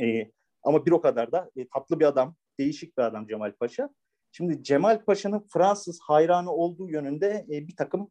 E, 0.00 0.30
ama 0.62 0.86
bir 0.86 0.90
o 0.90 1.00
kadar 1.00 1.32
da 1.32 1.50
e, 1.56 1.68
tatlı 1.68 2.00
bir 2.00 2.04
adam, 2.04 2.36
değişik 2.58 2.98
bir 2.98 3.02
adam 3.02 3.26
Cemal 3.26 3.52
Paşa. 3.52 3.90
Şimdi 4.32 4.62
Cemal 4.62 5.04
Paşa'nın 5.04 5.46
Fransız 5.52 6.00
hayranı 6.00 6.52
olduğu 6.52 6.90
yönünde 6.90 7.46
e, 7.50 7.68
bir 7.68 7.76
takım 7.76 8.10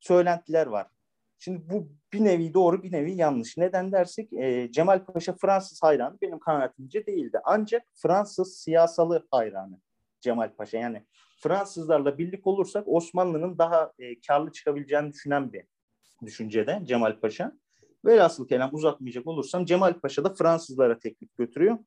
söylentiler 0.00 0.66
var. 0.66 0.86
Şimdi 1.38 1.70
bu 1.70 1.88
bir 2.12 2.24
nevi 2.24 2.54
doğru 2.54 2.82
bir 2.82 2.92
nevi 2.92 3.12
yanlış. 3.12 3.56
Neden 3.56 3.92
dersek 3.92 4.32
e, 4.32 4.72
Cemal 4.72 5.04
Paşa 5.04 5.36
Fransız 5.40 5.82
hayranı 5.82 6.18
benim 6.22 6.38
kanaatimce 6.38 7.06
değildi. 7.06 7.40
Ancak 7.44 7.82
Fransız 7.94 8.56
siyasalı 8.56 9.26
hayranı 9.30 9.80
Cemal 10.20 10.56
Paşa. 10.56 10.78
Yani 10.78 11.06
Fransızlarla 11.42 12.18
birlik 12.18 12.46
olursak 12.46 12.84
Osmanlı'nın 12.86 13.58
daha 13.58 13.92
e, 13.98 14.20
karlı 14.20 14.52
çıkabileceğini 14.52 15.12
düşünen 15.12 15.52
bir 15.52 15.64
düşüncede 16.26 16.80
Cemal 16.84 17.20
Paşa. 17.20 17.52
Velhasıl 18.04 18.48
kelam 18.48 18.74
uzatmayacak 18.74 19.26
olursam 19.26 19.64
Cemal 19.64 20.00
Paşa 20.00 20.24
da 20.24 20.34
Fransızlara 20.34 20.98
teklif 20.98 21.36
götürüyor. 21.36 21.78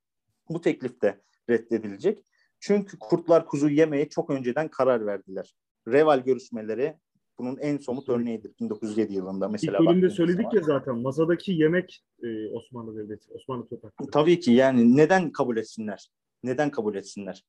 Bu 0.49 0.61
teklif 0.61 1.01
de 1.01 1.21
reddedilecek. 1.49 2.25
Çünkü 2.59 2.99
kurtlar 2.99 3.45
kuzu 3.45 3.69
yemeye 3.69 4.09
çok 4.09 4.29
önceden 4.29 4.67
karar 4.67 5.05
verdiler. 5.05 5.55
Reval 5.87 6.19
görüşmeleri 6.19 6.97
bunun 7.41 7.57
en 7.57 7.77
somut 7.77 8.09
örneğidir 8.09 8.51
1907 8.59 9.13
yılında 9.13 9.47
mesela. 9.47 9.77
İlk 9.81 9.89
bölümde 9.89 10.09
söyledik 10.09 10.41
zaman. 10.41 10.55
ya 10.55 10.61
zaten 10.63 10.97
masadaki 10.97 11.51
yemek 11.51 12.03
e, 12.23 12.47
Osmanlı 12.47 12.97
Devleti, 12.97 13.33
Osmanlı 13.33 13.67
toprakları. 13.67 14.09
Tabii 14.11 14.39
ki 14.39 14.51
yani 14.51 14.97
neden 14.97 15.31
kabul 15.31 15.57
etsinler? 15.57 16.09
Neden 16.43 16.71
kabul 16.71 16.95
etsinler? 16.95 17.43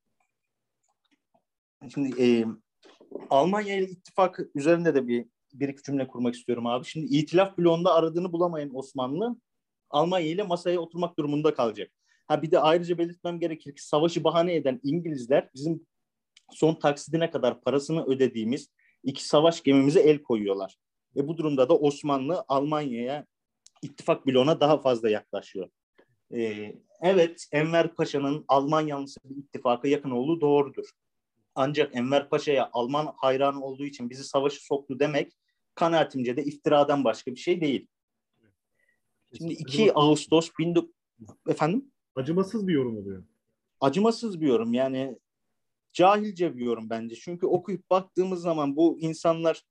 Şimdi 1.95 2.23
e, 2.23 2.45
Almanya 3.31 3.77
ile 3.77 3.85
ittifak 3.85 4.41
üzerinde 4.55 4.95
de 4.95 5.09
bir 5.09 5.27
bir 5.53 5.69
iki 5.69 5.83
cümle 5.83 6.09
kurmak 6.09 6.35
istiyorum 6.35 6.67
abi. 6.67 6.85
Şimdi 6.85 7.07
itilaf 7.07 7.59
bloğunda 7.59 7.95
aradığını 7.95 8.33
bulamayan 8.33 8.77
Osmanlı 8.77 9.37
Almanya 9.91 10.27
ile 10.27 10.43
masaya 10.43 10.81
oturmak 10.81 11.19
durumunda 11.19 11.55
kalacak. 11.55 11.91
Ha 12.27 12.43
bir 12.43 12.51
de 12.51 12.59
ayrıca 12.59 12.99
belirtmem 12.99 13.41
gerekir 13.41 13.75
ki 13.75 13.87
savaşı 13.87 14.25
bahane 14.25 14.55
eden 14.55 14.81
İngilizler 14.83 15.51
bizim 15.55 15.87
son 16.51 16.75
taksidine 16.75 17.31
kadar 17.31 17.61
parasını 17.61 18.05
ödediğimiz 18.05 18.69
iki 19.03 19.27
savaş 19.27 19.63
gemimize 19.63 20.01
el 20.01 20.23
koyuyorlar. 20.23 20.77
Ve 21.17 21.29
bu 21.29 21.37
durumda 21.37 21.69
da 21.69 21.79
Osmanlı 21.79 22.45
Almanya'ya 22.49 23.27
ittifak 23.83 24.27
bloğuna 24.27 24.61
daha 24.61 24.79
fazla 24.79 25.11
yaklaşıyor. 25.11 25.69
Ee, 26.35 26.75
evet 27.01 27.49
Enver 27.53 27.95
Paşa'nın 27.95 28.45
Alman 28.49 28.87
yanlısı 28.87 29.21
bir 29.25 29.37
ittifaka 29.37 29.89
yakın 29.89 30.11
olduğu 30.11 30.41
doğrudur. 30.41 30.91
Ancak 31.55 31.97
Enver 31.97 32.29
Paşa'ya 32.29 32.71
Alman 32.73 33.15
hayranı 33.17 33.65
olduğu 33.65 33.85
için 33.85 34.11
bizi 34.11 34.25
savaşı 34.25 34.65
soktu 34.65 34.99
demek 34.99 35.33
kanaatimce 35.75 36.37
de 36.37 36.45
iftiradan 36.45 37.05
başka 37.05 37.31
bir 37.31 37.41
şey 37.41 37.61
değil. 37.61 37.87
Şimdi 39.39 39.53
2 39.53 39.93
Ağustos 39.95 40.51
19... 40.61 40.91
Efendim? 41.49 41.93
Acımasız 42.15 42.69
bir 42.69 42.73
yorum 42.73 42.99
oluyor. 42.99 43.25
Acımasız 43.81 44.41
bir 44.41 44.47
yorum 44.47 44.75
yani 44.75 45.19
cahilce 45.93 46.57
bir 46.57 46.65
yorum 46.65 46.91
bence. 46.91 47.17
Çünkü 47.17 47.47
okuyup 47.47 47.91
baktığımız 47.91 48.43
zaman 48.43 48.77
bu 48.77 48.99
insanlar 49.01 49.63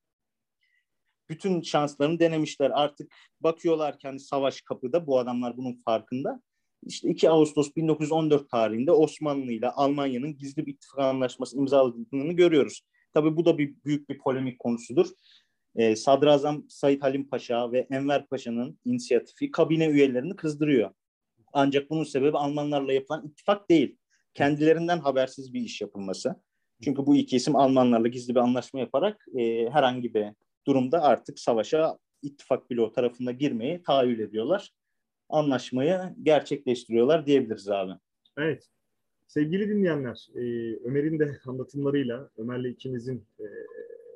bütün 1.30 1.62
şanslarını 1.62 2.20
denemişler. 2.20 2.72
Artık 2.74 3.14
bakıyorlar 3.42 4.00
ki 4.00 4.08
hani 4.08 4.20
savaş 4.20 4.62
kapıda 4.62 5.08
bu 5.08 5.20
adamlar 5.20 5.58
bunun 5.58 5.82
farkında. 5.86 6.42
İşte 6.84 7.10
2 7.10 7.30
Ağustos 7.30 7.76
1914 7.76 8.50
tarihinde 8.50 8.92
Osmanlı 8.92 9.52
ile 9.52 9.70
Almanya'nın 9.70 10.38
gizli 10.38 10.66
bir 10.66 10.74
ittifak 10.74 11.00
anlaşması 11.00 11.58
imzaladığını 11.58 12.34
görüyoruz. 12.34 12.82
Tabii 13.14 13.36
bu 13.36 13.46
da 13.46 13.58
bir 13.58 13.76
büyük 13.86 14.10
bir 14.10 14.18
polemik 14.18 14.60
konusudur. 14.60 15.08
Ee, 15.76 15.96
Sadrazam 15.96 16.66
Said 16.70 17.02
Halim 17.02 17.30
Paşa 17.30 17.72
ve 17.72 17.88
Enver 17.92 18.28
Paşa'nın 18.28 18.80
inisiyatifi 18.86 19.52
kabine 19.52 19.86
üyelerini 19.86 20.36
kızdırıyor. 20.36 20.92
Ancak 21.54 21.90
bunun 21.90 22.04
sebebi 22.04 22.38
Almanlarla 22.38 22.94
yapılan 22.94 23.28
ittifak 23.28 23.70
değil. 23.70 23.98
Kendilerinden 24.34 25.00
habersiz 25.00 25.54
bir 25.54 25.62
iş 25.62 25.82
yapılması. 25.82 26.36
Çünkü 26.84 27.06
bu 27.06 27.16
iki 27.16 27.36
isim 27.36 27.56
Almanlarla 27.56 28.08
gizli 28.08 28.36
bir 28.36 28.40
anlaşma 28.40 28.80
yaparak 28.80 29.26
e, 29.38 29.70
herhangi 29.70 30.14
bir 30.14 30.28
durumda 30.68 31.04
artık 31.04 31.40
savaşa 31.40 31.98
ittifak 32.22 32.72
bloğu 32.72 32.92
tarafında 32.92 33.32
girmeyi 33.32 33.84
tahayyül 33.84 34.20
ediyorlar. 34.20 34.74
Anlaşmayı 35.30 36.00
gerçekleştiriyorlar 36.24 37.26
diyebiliriz 37.26 37.70
abi. 37.70 37.92
Evet. 38.38 38.68
Sevgili 39.28 39.70
dinleyenler, 39.70 40.28
e, 40.36 40.42
Ömer'in 40.84 41.20
de 41.20 41.40
anlatımlarıyla, 41.46 42.30
Ömer'le 42.38 42.66
ikimizin 42.66 43.26
e, 43.40 43.46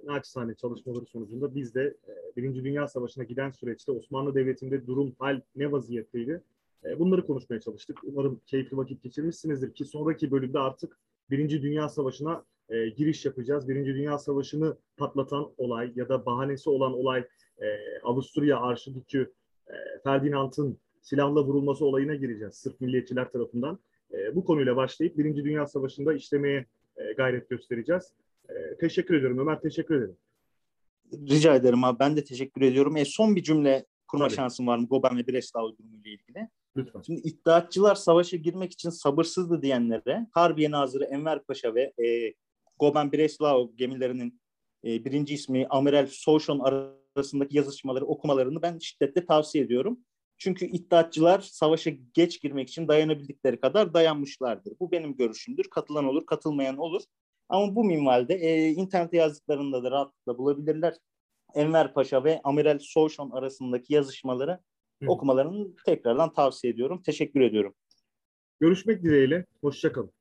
naçizane 0.04 0.56
çalışmaları 0.56 1.06
sonucunda 1.06 1.56
biz 1.56 1.76
de 1.76 1.84
e, 2.08 2.36
Birinci 2.38 2.64
Dünya 2.64 2.88
Savaşı'na 2.88 3.24
giden 3.24 3.52
süreçte 3.52 3.92
Osmanlı 3.92 4.36
Devleti'nde 4.36 4.88
durum, 4.88 5.16
hal 5.20 5.42
ne 5.56 5.72
vaziyetteydi? 5.72 6.42
E, 6.90 7.00
bunları 7.00 7.26
konuşmaya 7.26 7.60
çalıştık. 7.60 7.98
Umarım 8.04 8.42
keyifli 8.46 8.78
vakit 8.78 9.04
geçirmişsinizdir 9.04 9.74
ki 9.74 9.86
sonraki 9.86 10.32
bölümde 10.32 10.60
artık 10.60 10.98
Birinci 11.30 11.62
Dünya 11.62 11.90
Savaşı'na 11.90 12.44
e, 12.70 12.90
giriş 12.90 13.26
yapacağız. 13.26 13.70
Birinci 13.70 13.96
Dünya 13.96 14.18
Savaşı'nı 14.18 14.78
patlatan 14.98 15.52
olay 15.58 15.92
ya 15.96 16.10
da 16.10 16.26
bahanesi 16.26 16.70
olan 16.70 16.94
olay 16.94 17.28
e, 17.62 17.66
Avusturya 18.04 18.60
Arşidükü 18.60 19.34
e, 19.68 19.74
Ferdinand'ın 20.04 20.78
silahla 21.02 21.44
vurulması 21.44 21.86
olayına 21.86 22.16
gireceğiz 22.16 22.56
sırf 22.56 22.82
milliyetçiler 22.82 23.32
tarafından. 23.32 23.80
E, 24.14 24.36
bu 24.36 24.46
konuyla 24.46 24.76
başlayıp 24.76 25.18
Birinci 25.18 25.44
Dünya 25.44 25.68
Savaşı'nda 25.68 26.14
işlemeye 26.14 26.66
e, 26.98 27.14
gayret 27.14 27.50
göstereceğiz. 27.50 28.14
E, 28.50 28.78
teşekkür 28.78 29.16
ediyorum 29.16 29.40
Ömer, 29.40 29.62
teşekkür 29.62 29.96
ederim. 29.96 30.18
Rica 31.14 31.56
ederim 31.56 31.84
abi, 31.84 32.00
ben 32.00 32.18
de 32.18 32.24
teşekkür 32.24 32.62
ediyorum. 32.62 32.98
E, 32.98 33.06
son 33.06 33.36
bir 33.36 33.44
cümle 33.44 33.86
kurma 34.08 34.28
Tabii. 34.28 34.36
şansım 34.36 34.68
var 34.68 34.78
mı 34.78 34.88
Goben 34.88 35.18
ve 35.18 35.28
Breslau 35.28 35.78
durumu 35.78 35.96
ile 35.96 36.10
ilgili? 36.10 36.50
Lütfen. 36.78 37.02
Şimdi 37.02 37.22
iddiatçılar 37.22 37.96
savaşa 37.96 38.38
girmek 38.38 38.72
için 38.72 38.90
sabırsızdı 38.90 39.62
diyenlere 39.62 40.28
Harbiye 40.32 40.72
Nazırı 40.72 41.04
Enver 41.04 41.44
Paşa 41.44 41.76
ve 41.76 41.94
e, 42.06 42.34
Goben 42.80 43.12
Breslau 43.12 43.76
gemilerinin 43.76 44.42
e, 44.86 45.06
birinci 45.06 45.34
ismi 45.34 45.68
Amiral 45.70 46.08
Soşon 46.10 46.60
arasındaki 46.60 47.58
yazışmaları 47.58 48.06
okumalarını 48.06 48.62
ben 48.62 48.80
şiddetle 48.80 49.26
tavsiye 49.26 49.64
ediyorum. 49.64 50.00
Çünkü 50.38 50.66
iddiatçılar 50.66 51.40
savaşa 51.40 51.92
geç 52.14 52.42
girmek 52.42 52.70
için 52.70 52.88
dayanabildikleri 52.88 53.60
kadar 53.60 53.94
dayanmışlardır. 53.94 54.74
Bu 54.80 54.92
benim 54.92 55.16
görüşümdür. 55.16 55.70
Katılan 55.70 56.06
olur, 56.06 56.26
katılmayan 56.26 56.78
olur. 56.78 57.02
Ama 57.50 57.76
bu 57.76 57.84
minvalde 57.84 58.34
e, 58.34 58.70
internete 58.70 59.18
yazdıklarında 59.18 59.84
da 59.84 59.92
rahatlıkla 59.92 60.38
bulabilirler. 60.38 60.94
Enver 61.54 61.94
Paşa 61.94 62.24
ve 62.24 62.42
Amiral 62.44 62.80
Soğuşon 62.82 63.32
arasındaki 63.32 63.94
yazışmaları 63.94 64.60
Hı. 65.04 65.08
okumalarını 65.08 65.76
tekrardan 65.86 66.34
tavsiye 66.34 66.74
ediyorum. 66.74 67.02
Teşekkür 67.06 67.42
ediyorum. 67.42 67.74
Görüşmek 68.60 69.04
dileğiyle. 69.04 69.46
Hoşçakalın. 69.62 70.12